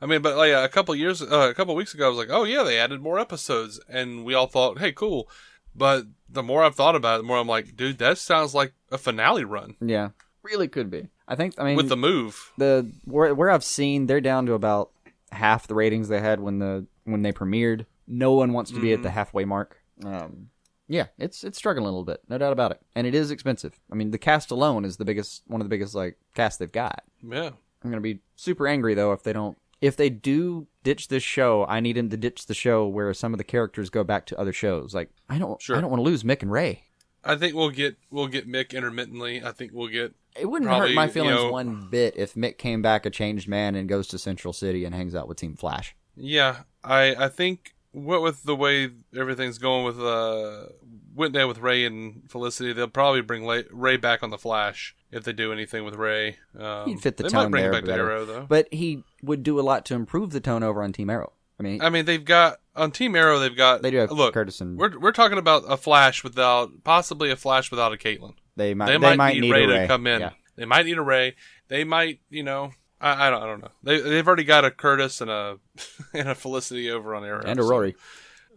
I 0.00 0.06
mean, 0.06 0.22
but 0.22 0.36
like 0.36 0.52
a 0.52 0.68
couple 0.68 0.94
years, 0.94 1.20
uh, 1.20 1.48
a 1.50 1.54
couple 1.54 1.74
weeks 1.74 1.92
ago, 1.92 2.06
I 2.06 2.08
was 2.08 2.18
like, 2.18 2.28
"Oh 2.30 2.44
yeah, 2.44 2.62
they 2.62 2.78
added 2.78 3.00
more 3.00 3.18
episodes," 3.18 3.80
and 3.88 4.24
we 4.24 4.32
all 4.32 4.46
thought, 4.46 4.78
"Hey, 4.78 4.92
cool." 4.92 5.28
But 5.74 6.04
the 6.28 6.42
more 6.42 6.62
I've 6.62 6.76
thought 6.76 6.94
about 6.94 7.16
it, 7.16 7.22
the 7.22 7.26
more 7.28 7.38
I'm 7.38 7.48
like, 7.48 7.74
"Dude, 7.76 7.98
that 7.98 8.16
sounds 8.18 8.54
like 8.54 8.74
a 8.92 8.98
finale 8.98 9.44
run 9.44 9.74
Yeah, 9.80 10.10
really 10.42 10.68
could 10.68 10.88
be. 10.88 11.08
I 11.26 11.34
think. 11.34 11.54
I 11.58 11.64
mean, 11.64 11.76
with 11.76 11.88
the 11.88 11.96
move." 11.96 12.52
the 12.58 12.92
where 13.06 13.34
where 13.34 13.50
I've 13.50 13.64
seen, 13.64 14.06
they're 14.06 14.20
down 14.20 14.46
to 14.46 14.52
about 14.52 14.90
half 15.32 15.66
the 15.66 15.74
ratings 15.74 16.06
they 16.08 16.20
had 16.20 16.38
when 16.38 16.60
the 16.60 16.86
when 17.02 17.22
they 17.22 17.32
premiered. 17.32 17.86
No 18.06 18.34
one 18.34 18.52
wants 18.52 18.70
to 18.70 18.80
be 18.80 18.92
at 18.92 19.02
the 19.02 19.10
halfway 19.10 19.44
mark. 19.44 19.78
Um, 20.04 20.50
yeah, 20.88 21.06
it's 21.18 21.44
it's 21.44 21.58
struggling 21.58 21.84
a 21.84 21.88
little 21.88 22.04
bit, 22.04 22.20
no 22.28 22.38
doubt 22.38 22.52
about 22.52 22.72
it, 22.72 22.80
and 22.94 23.06
it 23.06 23.14
is 23.14 23.30
expensive. 23.30 23.78
I 23.92 23.94
mean, 23.94 24.10
the 24.10 24.18
cast 24.18 24.50
alone 24.50 24.84
is 24.84 24.96
the 24.96 25.04
biggest, 25.04 25.42
one 25.46 25.60
of 25.60 25.64
the 25.64 25.70
biggest 25.70 25.94
like 25.94 26.18
casts 26.34 26.58
they've 26.58 26.72
got. 26.72 27.02
Yeah, 27.22 27.50
I'm 27.84 27.90
gonna 27.90 28.00
be 28.00 28.20
super 28.36 28.66
angry 28.66 28.94
though 28.94 29.12
if 29.12 29.22
they 29.22 29.32
don't. 29.32 29.56
If 29.80 29.96
they 29.96 30.10
do 30.10 30.66
ditch 30.82 31.06
this 31.06 31.22
show, 31.22 31.64
I 31.66 31.78
need 31.78 31.96
them 31.96 32.08
to 32.10 32.16
ditch 32.16 32.46
the 32.46 32.54
show 32.54 32.88
where 32.88 33.14
some 33.14 33.32
of 33.32 33.38
the 33.38 33.44
characters 33.44 33.90
go 33.90 34.02
back 34.02 34.26
to 34.26 34.38
other 34.40 34.52
shows. 34.52 34.92
Like 34.94 35.10
I 35.28 35.38
don't, 35.38 35.62
Sure. 35.62 35.76
I 35.76 35.80
don't 35.80 35.90
want 35.90 36.00
to 36.00 36.04
lose 36.04 36.24
Mick 36.24 36.42
and 36.42 36.50
Ray. 36.50 36.82
I 37.22 37.36
think 37.36 37.54
we'll 37.54 37.70
get 37.70 37.96
we'll 38.10 38.26
get 38.26 38.48
Mick 38.48 38.72
intermittently. 38.74 39.40
I 39.44 39.52
think 39.52 39.72
we'll 39.72 39.86
get 39.88 40.14
It 40.36 40.46
wouldn't 40.46 40.68
Probably, 40.68 40.88
hurt 40.88 40.94
my 40.96 41.04
you 41.06 41.10
feelings 41.12 41.36
know- 41.36 41.52
one 41.52 41.88
bit 41.90 42.14
if 42.16 42.34
Mick 42.34 42.58
came 42.58 42.82
back 42.82 43.06
a 43.06 43.10
changed 43.10 43.46
man 43.46 43.76
and 43.76 43.88
goes 43.88 44.08
to 44.08 44.18
Central 44.18 44.52
City 44.52 44.84
and 44.84 44.94
hangs 44.94 45.14
out 45.14 45.28
with 45.28 45.36
Team 45.38 45.54
Flash. 45.54 45.94
Yeah, 46.16 46.62
I 46.82 47.14
I 47.14 47.28
think 47.28 47.74
what 47.92 48.22
with 48.22 48.42
the 48.42 48.56
way 48.56 48.90
everything's 49.16 49.58
going 49.58 49.84
with 49.84 50.00
uh 50.00 50.66
went 51.14 51.34
down 51.34 51.48
with 51.48 51.58
Ray 51.58 51.84
and 51.84 52.22
Felicity, 52.30 52.72
they'll 52.72 52.88
probably 52.88 53.22
bring 53.22 53.46
Ray 53.72 53.96
back 53.96 54.22
on 54.22 54.30
the 54.30 54.38
Flash 54.38 54.94
if 55.10 55.24
they 55.24 55.32
do 55.32 55.52
anything 55.52 55.84
with 55.84 55.94
Ray. 55.94 56.36
Um, 56.58 56.88
He'd 56.88 57.00
fit 57.00 57.16
the 57.16 57.24
they 57.24 57.28
tone 57.30 57.44
might 57.44 57.50
bring 57.50 57.62
there 57.64 57.72
back 57.72 57.84
better. 57.84 58.04
to 58.06 58.12
Arrow 58.12 58.24
though. 58.24 58.46
But 58.48 58.72
he 58.72 59.02
would 59.22 59.42
do 59.42 59.58
a 59.58 59.62
lot 59.62 59.84
to 59.86 59.94
improve 59.94 60.30
the 60.30 60.40
tone 60.40 60.62
over 60.62 60.82
on 60.82 60.92
Team 60.92 61.10
Arrow. 61.10 61.32
I 61.58 61.64
mean, 61.64 61.82
I 61.82 61.90
mean, 61.90 62.04
they've 62.04 62.24
got 62.24 62.60
on 62.76 62.92
Team 62.92 63.16
Arrow. 63.16 63.40
They've 63.40 63.56
got 63.56 63.82
they 63.82 63.90
do 63.90 63.96
have 63.96 64.12
look. 64.12 64.32
Curtis 64.32 64.60
and 64.60 64.78
We're 64.78 64.96
we're 64.98 65.12
talking 65.12 65.38
about 65.38 65.64
a 65.68 65.76
Flash 65.76 66.22
without 66.22 66.84
possibly 66.84 67.30
a 67.32 67.36
Flash 67.36 67.70
without 67.72 67.92
a 67.92 67.96
Caitlin. 67.96 68.34
they 68.56 68.74
might 68.74 68.86
They, 68.86 68.98
they, 68.98 69.16
might, 69.16 69.40
need, 69.40 69.50
Ray, 69.50 69.66
Ray 69.66 69.78
to 69.80 69.86
come 69.88 70.06
in. 70.06 70.20
Yeah. 70.20 70.30
They 70.54 70.66
might 70.66 70.86
need 70.86 70.98
a 70.98 71.02
Ray. 71.02 71.34
They 71.68 71.82
might, 71.84 72.20
you 72.30 72.42
know, 72.44 72.70
I, 73.00 73.26
I 73.26 73.30
don't 73.30 73.42
I 73.42 73.46
don't 73.46 73.60
know. 73.60 73.70
They 73.82 74.00
they've 74.00 74.26
already 74.26 74.44
got 74.44 74.64
a 74.64 74.70
Curtis 74.70 75.20
and 75.20 75.30
a 75.30 75.58
and 76.14 76.28
a 76.28 76.34
Felicity 76.34 76.90
over 76.90 77.14
on 77.14 77.24
Arrow 77.24 77.42
and 77.44 77.58
a 77.58 77.62
so- 77.62 77.68
Rory. 77.68 77.96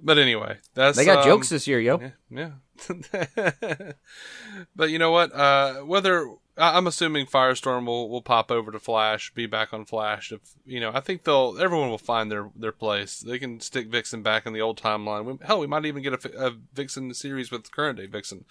But 0.04 0.18
anyway, 0.18 0.58
that's 0.74 0.98
They 0.98 1.06
got 1.06 1.20
um, 1.20 1.26
jokes 1.26 1.50
this 1.50 1.68
year, 1.68 1.80
yo. 1.80 2.00
Yeah, 2.32 2.50
yeah. 2.90 3.92
but 4.76 4.90
you 4.90 4.98
know 4.98 5.12
what? 5.12 5.32
Uh, 5.32 5.82
whether 5.82 6.28
I'm 6.58 6.88
assuming 6.88 7.28
Firestorm 7.28 7.86
will, 7.86 8.10
will 8.10 8.22
pop 8.22 8.52
over 8.52 8.72
to 8.72 8.80
Flash, 8.80 9.32
be 9.34 9.46
back 9.46 9.74
on 9.74 9.86
Flash. 9.86 10.32
If 10.32 10.42
you 10.66 10.80
know, 10.80 10.92
I 10.94 11.00
think 11.00 11.24
they'll 11.24 11.56
everyone 11.60 11.90
will 11.90 11.98
find 11.98 12.32
their 12.32 12.50
their 12.56 12.72
place. 12.72 13.20
They 13.20 13.40
can 13.40 13.60
stick 13.60 13.88
Vixen 13.88 14.24
back 14.24 14.46
in 14.46 14.54
the 14.54 14.62
old 14.62 14.82
timeline. 14.82 15.26
We, 15.26 15.38
hell, 15.46 15.60
we 15.60 15.68
might 15.68 15.86
even 15.86 16.02
get 16.02 16.26
a, 16.26 16.48
a 16.48 16.52
Vixen 16.74 17.14
series 17.14 17.52
with 17.52 17.72
current 17.72 17.98
day 17.98 18.08
Vixen. 18.08 18.46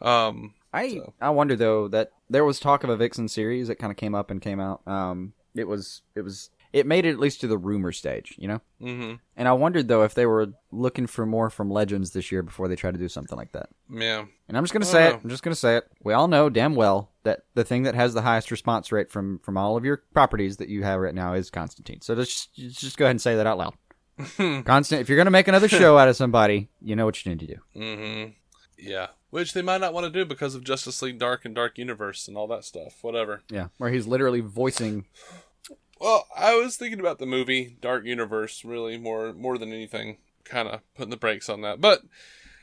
Um, 0.00 0.54
I 0.72 0.88
So. 0.90 1.12
I 1.20 1.30
wonder 1.30 1.56
though 1.56 1.88
that 1.88 2.12
there 2.30 2.44
was 2.44 2.58
talk 2.60 2.84
of 2.84 2.90
a 2.90 2.96
Vixen 2.96 3.28
series 3.28 3.68
that 3.68 3.76
kind 3.76 3.90
of 3.90 3.96
came 3.96 4.14
up 4.14 4.30
and 4.30 4.40
came 4.40 4.60
out. 4.60 4.80
Um, 4.86 5.32
it 5.54 5.68
was 5.68 6.02
it 6.14 6.22
was 6.22 6.50
it 6.72 6.86
made 6.86 7.04
it 7.04 7.10
at 7.10 7.18
least 7.18 7.42
to 7.42 7.46
the 7.46 7.58
rumor 7.58 7.92
stage, 7.92 8.34
you 8.38 8.48
know. 8.48 8.60
hmm 8.80 9.14
And 9.36 9.46
I 9.46 9.52
wondered 9.52 9.88
though 9.88 10.02
if 10.04 10.14
they 10.14 10.24
were 10.24 10.54
looking 10.70 11.06
for 11.06 11.26
more 11.26 11.50
from 11.50 11.70
Legends 11.70 12.12
this 12.12 12.32
year 12.32 12.42
before 12.42 12.68
they 12.68 12.76
try 12.76 12.90
to 12.90 12.96
do 12.96 13.08
something 13.08 13.36
like 13.36 13.52
that. 13.52 13.68
yeah, 13.90 14.24
And 14.48 14.56
I'm 14.56 14.62
just 14.64 14.72
gonna 14.72 14.86
say 14.86 15.08
it. 15.08 15.10
know. 15.12 15.20
I'm 15.24 15.28
just 15.30 15.42
gonna 15.42 15.54
say 15.54 15.76
it. 15.76 15.84
We 16.02 16.14
all 16.14 16.28
know 16.28 16.48
damn 16.48 16.74
well 16.74 17.10
that 17.24 17.40
the 17.54 17.64
thing 17.64 17.82
that 17.82 17.94
has 17.94 18.14
the 18.14 18.22
highest 18.22 18.50
response 18.50 18.90
rate 18.90 19.10
from 19.10 19.40
from 19.40 19.58
all 19.58 19.76
of 19.76 19.84
your 19.84 20.02
properties 20.14 20.56
that 20.56 20.70
you 20.70 20.82
have 20.84 20.98
right 21.00 21.14
now 21.14 21.34
is 21.34 21.50
Constantine. 21.50 22.00
So 22.00 22.14
just 22.14 22.54
just 22.54 22.96
go 22.96 23.04
ahead 23.04 23.10
and 23.10 23.20
say 23.20 23.36
that 23.36 23.46
out 23.46 23.58
loud. 23.58 23.74
Constant. 24.64 25.00
If 25.02 25.08
you're 25.08 25.18
gonna 25.18 25.30
make 25.30 25.48
another 25.48 25.68
show 25.68 25.98
out 25.98 26.08
of 26.08 26.16
somebody, 26.16 26.68
you 26.80 26.96
know 26.96 27.04
what 27.04 27.24
you 27.24 27.30
need 27.34 27.40
to 27.40 27.46
do. 27.46 27.56
hmm 27.74 28.30
yeah. 28.82 29.08
Which 29.30 29.54
they 29.54 29.62
might 29.62 29.80
not 29.80 29.94
want 29.94 30.04
to 30.04 30.10
do 30.10 30.26
because 30.26 30.54
of 30.54 30.64
Justice 30.64 31.00
League 31.00 31.18
Dark 31.18 31.44
and 31.44 31.54
Dark 31.54 31.78
Universe 31.78 32.28
and 32.28 32.36
all 32.36 32.46
that 32.48 32.64
stuff. 32.64 33.02
Whatever. 33.02 33.42
Yeah, 33.50 33.68
where 33.78 33.90
he's 33.90 34.06
literally 34.06 34.40
voicing. 34.40 35.06
Well, 36.00 36.26
I 36.36 36.54
was 36.56 36.76
thinking 36.76 37.00
about 37.00 37.18
the 37.18 37.26
movie 37.26 37.76
Dark 37.80 38.04
Universe 38.04 38.64
really 38.64 38.98
more 38.98 39.32
more 39.32 39.56
than 39.56 39.72
anything, 39.72 40.18
kind 40.44 40.68
of 40.68 40.80
putting 40.94 41.10
the 41.10 41.16
brakes 41.16 41.48
on 41.48 41.62
that. 41.62 41.80
But 41.80 42.02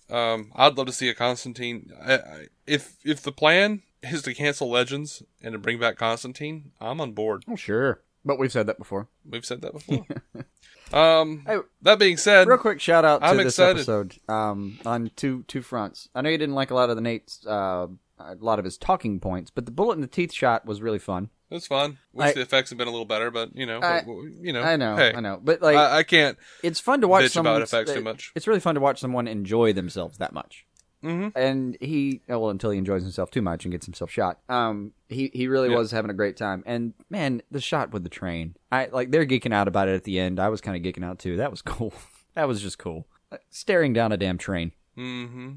um, 0.09 0.51
I'd 0.55 0.77
love 0.77 0.87
to 0.87 0.93
see 0.93 1.09
a 1.09 1.15
Constantine. 1.15 1.91
I, 2.03 2.13
I, 2.15 2.45
if 2.67 2.97
if 3.03 3.21
the 3.21 3.31
plan 3.31 3.81
is 4.03 4.21
to 4.23 4.33
cancel 4.33 4.69
Legends 4.69 5.23
and 5.41 5.53
to 5.53 5.57
bring 5.57 5.79
back 5.79 5.97
Constantine, 5.97 6.71
I'm 6.81 7.01
on 7.01 7.13
board. 7.13 7.45
Oh 7.47 7.55
sure, 7.55 8.01
but 8.25 8.37
we've 8.39 8.51
said 8.51 8.67
that 8.67 8.77
before. 8.77 9.07
We've 9.29 9.45
said 9.45 9.61
that 9.61 9.73
before. 9.73 10.05
Um, 10.91 11.43
Hey, 11.45 11.57
that 11.83 11.99
being 11.99 12.17
said, 12.17 12.47
Real 12.47 12.57
quick 12.57 12.81
shout 12.81 13.05
out 13.05 13.19
to 13.21 13.27
I'm 13.27 13.37
this 13.37 13.47
excited. 13.53 13.77
episode 13.77 14.15
um, 14.27 14.79
on 14.85 15.11
two 15.15 15.43
two 15.47 15.61
fronts. 15.61 16.09
I 16.15 16.21
know 16.21 16.29
you 16.29 16.37
didn't 16.39 16.55
like 16.55 16.71
a 16.71 16.73
lot 16.75 16.89
of 16.89 16.95
the 16.95 17.01
Nate's 17.03 17.45
uh, 17.45 17.85
a 18.17 18.35
lot 18.39 18.57
of 18.57 18.65
his 18.65 18.75
talking 18.77 19.19
points, 19.19 19.51
but 19.51 19.65
the 19.65 19.71
bullet 19.71 19.93
in 19.95 20.01
the 20.01 20.07
teeth 20.07 20.33
shot 20.33 20.65
was 20.65 20.81
really 20.81 20.97
fun. 20.97 21.29
it 21.51 21.53
was 21.53 21.67
fun. 21.67 21.99
Wish 22.11 22.29
I- 22.29 22.33
the 22.33 22.41
effects 22.41 22.69
had 22.71 22.79
been 22.79 22.87
a 22.87 22.91
little 22.91 23.05
better, 23.05 23.29
but 23.29 23.55
you 23.55 23.67
know, 23.67 23.79
I- 23.81 24.03
you 24.41 24.51
know, 24.51 24.61
I 24.63 24.77
know, 24.77 24.95
Hey, 24.95 25.13
I 25.15 25.19
know, 25.19 25.39
but 25.43 25.61
like 25.61 25.77
I, 25.77 25.97
I 25.97 26.03
can't. 26.03 26.39
it's 26.63 26.79
fun 26.79 27.01
to 27.01 27.07
watch 27.07 27.29
someone 27.29 27.53
about 27.57 27.61
effects 27.61 27.93
too 27.93 28.01
much. 28.01 28.31
It's 28.35 28.47
really 28.47 28.59
fun 28.59 28.73
to 28.73 28.81
watch 28.81 28.99
someone 28.99 29.27
enjoy 29.27 29.73
themselves 29.73 30.17
that 30.17 30.33
much. 30.33 30.65
Mhm. 31.03 31.31
And 31.35 31.77
he, 31.79 32.21
oh, 32.29 32.39
well, 32.39 32.49
until 32.49 32.71
he 32.71 32.77
enjoys 32.77 33.03
himself 33.03 33.31
too 33.31 33.41
much 33.41 33.63
and 33.63 33.71
gets 33.71 33.85
himself 33.85 34.11
shot. 34.11 34.39
Um, 34.49 34.91
he 35.07 35.31
he 35.33 35.47
really 35.47 35.69
Yeah. 35.69 35.77
was 35.77 35.91
having 35.91 36.11
a 36.11 36.13
great 36.13 36.35
time. 36.35 36.61
And 36.65 36.93
man, 37.09 37.41
the 37.49 37.61
shot 37.61 37.91
with 37.91 38.03
the 38.03 38.09
train, 38.09 38.55
I 38.71 38.87
like 38.91 39.11
they're 39.11 39.25
geeking 39.25 39.53
out 39.53 39.67
about 39.69 39.87
it 39.87 39.95
at 39.95 40.03
the 40.03 40.19
end. 40.19 40.39
I 40.39 40.49
was 40.49 40.59
kind 40.61 40.75
of 40.75 40.83
geeking 40.83 41.05
out 41.05 41.19
too. 41.19 41.37
That 41.37 41.51
was 41.51 41.61
cool. 41.63 41.93
that 42.35 42.47
was 42.47 42.61
just 42.61 42.77
cool. 42.79 43.07
Like, 43.31 43.41
staring 43.49 43.93
down 43.93 44.11
a 44.11 44.17
damn 44.17 44.37
train. 44.37 44.71
Mm-hmm. 44.97 45.51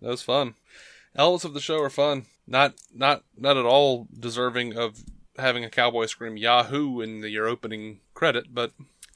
That 0.00 0.08
was 0.08 0.22
fun. 0.22 0.54
Elements 1.14 1.44
of 1.44 1.54
the 1.54 1.60
show 1.60 1.80
are 1.82 1.90
fun. 1.90 2.24
Not 2.46 2.74
not 2.94 3.24
not 3.36 3.56
at 3.56 3.64
all 3.66 4.08
deserving 4.18 4.76
of 4.76 5.02
having 5.38 5.64
a 5.64 5.70
cowboy 5.70 6.06
scream 6.06 6.36
Yahoo 6.38 7.00
in 7.02 7.20
the, 7.20 7.28
your 7.28 7.46
opening 7.46 8.00
credit, 8.14 8.46
but 8.54 8.72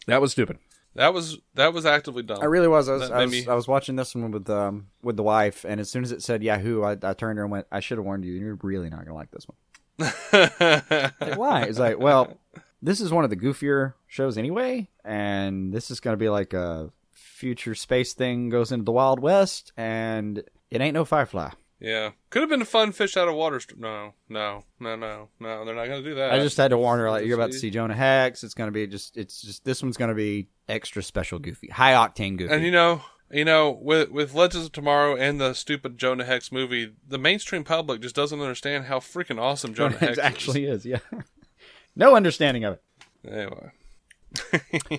That 0.06 0.20
was 0.20 0.32
stupid. 0.32 0.58
That 1.00 1.14
was 1.14 1.38
that 1.54 1.72
was 1.72 1.86
actively 1.86 2.22
done. 2.22 2.42
I 2.42 2.44
really 2.44 2.68
was. 2.68 2.86
I 2.86 2.92
was, 2.92 3.10
I 3.10 3.24
was, 3.24 3.32
me- 3.32 3.46
I 3.48 3.54
was 3.54 3.66
watching 3.66 3.96
this 3.96 4.14
one 4.14 4.30
with 4.30 4.50
um 4.50 4.88
with 5.02 5.16
the 5.16 5.22
wife, 5.22 5.64
and 5.64 5.80
as 5.80 5.90
soon 5.90 6.02
as 6.02 6.12
it 6.12 6.22
said 6.22 6.42
Yahoo, 6.42 6.82
I, 6.82 6.96
I 7.02 7.14
turned 7.14 7.38
her 7.38 7.44
and 7.44 7.50
went, 7.50 7.66
"I 7.72 7.80
should 7.80 7.96
have 7.96 8.04
warned 8.04 8.26
you. 8.26 8.34
You're 8.34 8.58
really 8.62 8.90
not 8.90 9.06
gonna 9.06 9.14
like 9.16 9.30
this 9.30 9.46
one." 9.48 9.56
Like, 10.32 11.38
Why? 11.38 11.62
It's 11.62 11.78
like, 11.78 11.98
well, 11.98 12.36
this 12.82 13.00
is 13.00 13.10
one 13.12 13.24
of 13.24 13.30
the 13.30 13.36
goofier 13.36 13.94
shows 14.08 14.36
anyway, 14.36 14.88
and 15.02 15.72
this 15.72 15.90
is 15.90 16.00
gonna 16.00 16.18
be 16.18 16.28
like 16.28 16.52
a 16.52 16.92
future 17.12 17.74
space 17.74 18.12
thing 18.12 18.50
goes 18.50 18.70
into 18.70 18.84
the 18.84 18.92
Wild 18.92 19.20
West, 19.20 19.72
and 19.78 20.42
it 20.70 20.82
ain't 20.82 20.94
no 20.94 21.06
Firefly. 21.06 21.50
Yeah, 21.80 22.10
could 22.30 22.42
have 22.42 22.50
been 22.50 22.62
a 22.62 22.66
fun 22.66 22.92
fish 22.92 23.16
out 23.16 23.28
of 23.28 23.34
water. 23.34 23.58
St- 23.58 23.80
no, 23.80 24.14
no, 24.28 24.64
no, 24.78 24.96
no, 24.96 25.28
no. 25.40 25.64
They're 25.64 25.74
not 25.74 25.86
going 25.86 26.02
to 26.02 26.08
do 26.08 26.14
that. 26.16 26.32
I 26.32 26.38
just 26.38 26.56
had 26.56 26.68
to 26.68 26.78
warn 26.78 27.00
her, 27.00 27.10
like, 27.10 27.24
you're 27.26 27.36
about 27.38 27.52
to 27.52 27.58
See? 27.58 27.70
Jonah 27.70 27.94
Hex. 27.94 28.44
It's 28.44 28.54
gonna 28.54 28.70
be 28.70 28.86
just, 28.86 29.16
it's 29.16 29.40
just 29.40 29.64
this 29.64 29.82
one's 29.82 29.96
gonna 29.96 30.14
be 30.14 30.48
extra 30.68 31.02
special 31.02 31.38
goofy, 31.38 31.68
high 31.68 31.92
octane 31.92 32.36
goofy. 32.36 32.52
And 32.52 32.64
you 32.64 32.70
know, 32.70 33.02
you 33.30 33.44
know, 33.44 33.70
with 33.70 34.10
with 34.10 34.34
Legends 34.34 34.66
of 34.66 34.72
Tomorrow 34.72 35.16
and 35.16 35.40
the 35.40 35.54
stupid 35.54 35.96
Jonah 35.98 36.24
Hex 36.24 36.52
movie, 36.52 36.92
the 37.06 37.18
mainstream 37.18 37.64
public 37.64 38.00
just 38.02 38.14
doesn't 38.14 38.40
understand 38.40 38.84
how 38.84 38.98
freaking 38.98 39.40
awesome 39.40 39.72
Jonah, 39.74 39.96
Hex 39.98 40.18
actually 40.18 40.66
is, 40.66 40.84
yeah. 40.84 40.98
no 41.96 42.14
understanding 42.16 42.64
of 42.64 42.74
it. 42.74 42.82
Anyway, 43.28 43.70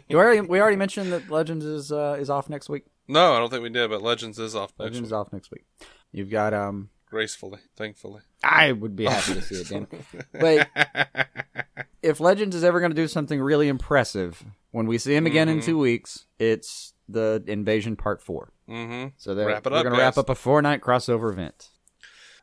You 0.07 0.17
already, 0.17 0.41
we 0.41 0.59
already 0.61 0.77
mentioned 0.77 1.11
that 1.11 1.29
Legends 1.29 1.65
is 1.65 1.91
uh, 1.91 2.17
is 2.19 2.29
off 2.29 2.50
next 2.50 2.69
week. 2.69 2.85
no, 3.07 3.33
I 3.33 3.39
don't 3.39 3.50
think 3.50 3.63
we 3.63 3.69
did, 3.69 3.89
but 3.89 4.01
Legends 4.01 4.38
is 4.39 4.55
off 4.55 4.71
next 4.79 4.91
Legends 4.91 5.09
is 5.09 5.13
off 5.13 5.31
next 5.33 5.51
week. 5.51 5.65
You've 6.12 6.30
got 6.30 6.53
um. 6.53 6.89
gracefully, 7.10 7.60
thankfully. 7.75 8.22
I 8.44 8.72
would 8.72 8.96
be 8.96 9.06
happy 9.06 9.36
to 9.36 9.41
see 9.41 9.56
it, 9.56 9.70
Dan. 9.70 9.88
But 10.34 10.68
if 12.01 12.20
Legends 12.20 12.56
is 12.56 12.63
ever 12.63 12.80
going 12.80 12.91
to 12.91 12.96
do 12.96 13.08
something 13.08 13.39
really 13.39 13.68
impressive, 13.68 14.44
when 14.72 14.88
we 14.88 14.98
see 14.98 15.15
him 15.15 15.25
again 15.25 15.50
in 15.50 15.62
two 15.62 15.77
weeks, 15.77 16.25
it's 16.39 16.94
the 17.08 17.44
Invasion 17.48 17.96
Part 17.96 18.22
Four. 18.22 18.51
Mm-hmm. 18.70 19.10
So 19.18 19.36
they're, 19.36 19.48
Wrap 19.48 19.65
it 19.65 19.72
we're 19.72 19.77
up, 19.77 19.84
going 19.84 19.96
to 19.96 20.01
wrap 20.01 20.18
up 20.18 20.30
a 20.30 20.36
four 20.36 20.62
night 20.62 20.82
crossover 20.82 21.32
event. 21.32 21.70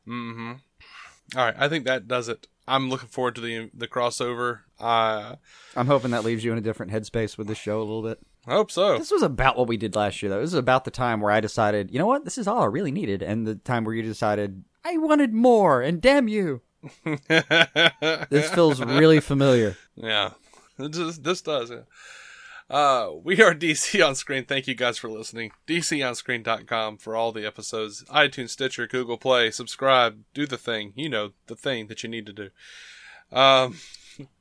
Mm-hmm. 0.06 0.52
All 1.36 1.44
right, 1.44 1.54
I 1.58 1.68
think 1.68 1.84
that 1.84 2.08
does 2.08 2.28
it. 2.28 2.46
I'm 2.66 2.90
looking 2.90 3.08
forward 3.08 3.34
to 3.36 3.40
the 3.40 3.70
the 3.74 3.88
crossover. 3.88 4.60
Uh, 4.78 5.36
I'm 5.74 5.86
hoping 5.86 6.10
that 6.12 6.24
leaves 6.24 6.44
you 6.44 6.52
in 6.52 6.58
a 6.58 6.62
different 6.62 6.92
headspace 6.92 7.36
with 7.36 7.46
this 7.46 7.58
show 7.58 7.78
a 7.78 7.80
little 7.80 8.02
bit. 8.02 8.18
I 8.48 8.52
hope 8.52 8.70
so. 8.70 8.96
This 8.98 9.10
was 9.10 9.22
about 9.22 9.56
what 9.56 9.68
we 9.68 9.76
did 9.76 9.94
last 9.94 10.22
year, 10.22 10.30
though. 10.30 10.40
This 10.40 10.50
is 10.50 10.54
about 10.54 10.84
the 10.84 10.90
time 10.90 11.20
where 11.20 11.30
I 11.30 11.40
decided, 11.40 11.90
you 11.90 11.98
know 11.98 12.06
what, 12.06 12.24
this 12.24 12.38
is 12.38 12.48
all 12.48 12.62
I 12.62 12.66
really 12.66 12.90
needed, 12.90 13.22
and 13.22 13.46
the 13.46 13.56
time 13.56 13.84
where 13.84 13.94
you 13.94 14.02
decided 14.02 14.64
I 14.84 14.96
wanted 14.96 15.34
more, 15.34 15.82
and 15.82 16.00
damn 16.00 16.28
you, 16.28 16.62
this 17.28 18.50
feels 18.50 18.80
really 18.80 19.20
familiar. 19.20 19.76
Yeah, 19.96 20.30
this, 20.78 21.18
this 21.18 21.42
does. 21.42 21.70
Yeah. 21.70 21.80
Uh, 22.70 23.12
we 23.22 23.42
are 23.42 23.54
DC 23.54 24.06
on 24.06 24.14
Screen. 24.14 24.44
Thank 24.44 24.66
you 24.66 24.74
guys 24.74 24.98
for 24.98 25.08
listening. 25.08 25.52
DCOnScreen.com 25.66 26.98
for 26.98 27.16
all 27.16 27.32
the 27.32 27.46
episodes. 27.46 28.04
iTunes, 28.04 28.50
Stitcher, 28.50 28.86
Google 28.86 29.16
Play. 29.16 29.50
Subscribe. 29.50 30.20
Do 30.34 30.46
the 30.46 30.58
thing. 30.58 30.92
You 30.94 31.08
know, 31.08 31.32
the 31.46 31.56
thing 31.56 31.86
that 31.86 32.02
you 32.02 32.08
need 32.08 32.26
to 32.26 32.32
do. 32.32 32.50
Um, 33.32 33.76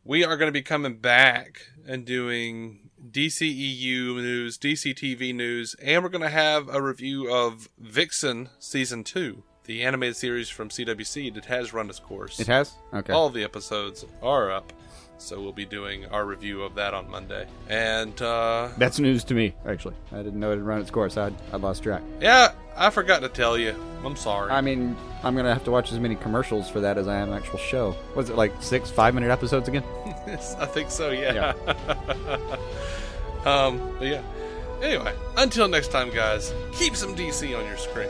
we 0.03 0.23
are 0.23 0.37
going 0.37 0.47
to 0.47 0.53
be 0.53 0.61
coming 0.61 0.97
back 0.97 1.61
and 1.85 2.05
doing 2.05 2.89
DCEU 3.11 4.15
news, 4.15 4.57
DC 4.57 4.93
TV 4.93 5.33
news, 5.33 5.75
and 5.81 6.03
we're 6.03 6.09
going 6.09 6.21
to 6.21 6.29
have 6.29 6.67
a 6.69 6.81
review 6.81 7.31
of 7.33 7.69
Vixen 7.77 8.49
Season 8.59 9.03
2, 9.03 9.43
the 9.65 9.83
animated 9.83 10.15
series 10.15 10.49
from 10.49 10.69
CW 10.69 11.05
Seed 11.05 11.35
that 11.35 11.45
has 11.45 11.73
run 11.73 11.89
its 11.89 11.99
course. 11.99 12.39
It 12.39 12.47
has? 12.47 12.75
Okay. 12.93 13.13
All 13.13 13.29
the 13.29 13.43
episodes 13.43 14.05
are 14.21 14.51
up, 14.51 14.73
so 15.17 15.41
we'll 15.41 15.51
be 15.51 15.65
doing 15.65 16.05
our 16.07 16.25
review 16.25 16.63
of 16.63 16.75
that 16.75 16.93
on 16.93 17.09
Monday. 17.09 17.47
And 17.69 18.19
uh, 18.21 18.69
That's 18.77 18.99
news 18.99 19.23
to 19.25 19.33
me, 19.33 19.53
actually. 19.65 19.95
I 20.11 20.17
didn't 20.17 20.39
know 20.39 20.51
it 20.51 20.55
had 20.55 20.63
run 20.63 20.81
its 20.81 20.91
course. 20.91 21.17
I'd, 21.17 21.33
I'd 21.51 21.61
lost 21.61 21.83
track. 21.83 22.01
yeah, 22.21 22.51
I 22.75 22.89
forgot 22.89 23.21
to 23.21 23.29
tell 23.29 23.57
you. 23.57 23.75
I'm 24.03 24.15
sorry. 24.15 24.51
I 24.51 24.61
mean, 24.61 24.95
I'm 25.23 25.33
going 25.33 25.45
to 25.45 25.53
have 25.53 25.63
to 25.65 25.71
watch 25.71 25.91
as 25.91 25.99
many 25.99 26.15
commercials 26.15 26.69
for 26.69 26.79
that 26.81 26.97
as 26.97 27.07
I 27.07 27.17
am 27.17 27.31
an 27.31 27.37
actual 27.37 27.57
show. 27.57 27.95
Was 28.15 28.29
it 28.29 28.35
like 28.35 28.53
six, 28.61 28.91
five 28.91 29.15
minute 29.15 29.31
episodes 29.31 29.67
again? 29.67 29.83
I 30.27 30.65
think 30.65 30.91
so. 30.91 31.09
Yeah. 31.09 31.53
um. 33.45 33.95
But 33.97 34.07
yeah. 34.07 34.21
Anyway, 34.81 35.15
until 35.37 35.67
next 35.67 35.87
time, 35.91 36.11
guys. 36.11 36.53
Keep 36.73 36.95
some 36.95 37.15
DC 37.15 37.57
on 37.57 37.65
your 37.65 37.77
screen. 37.77 38.09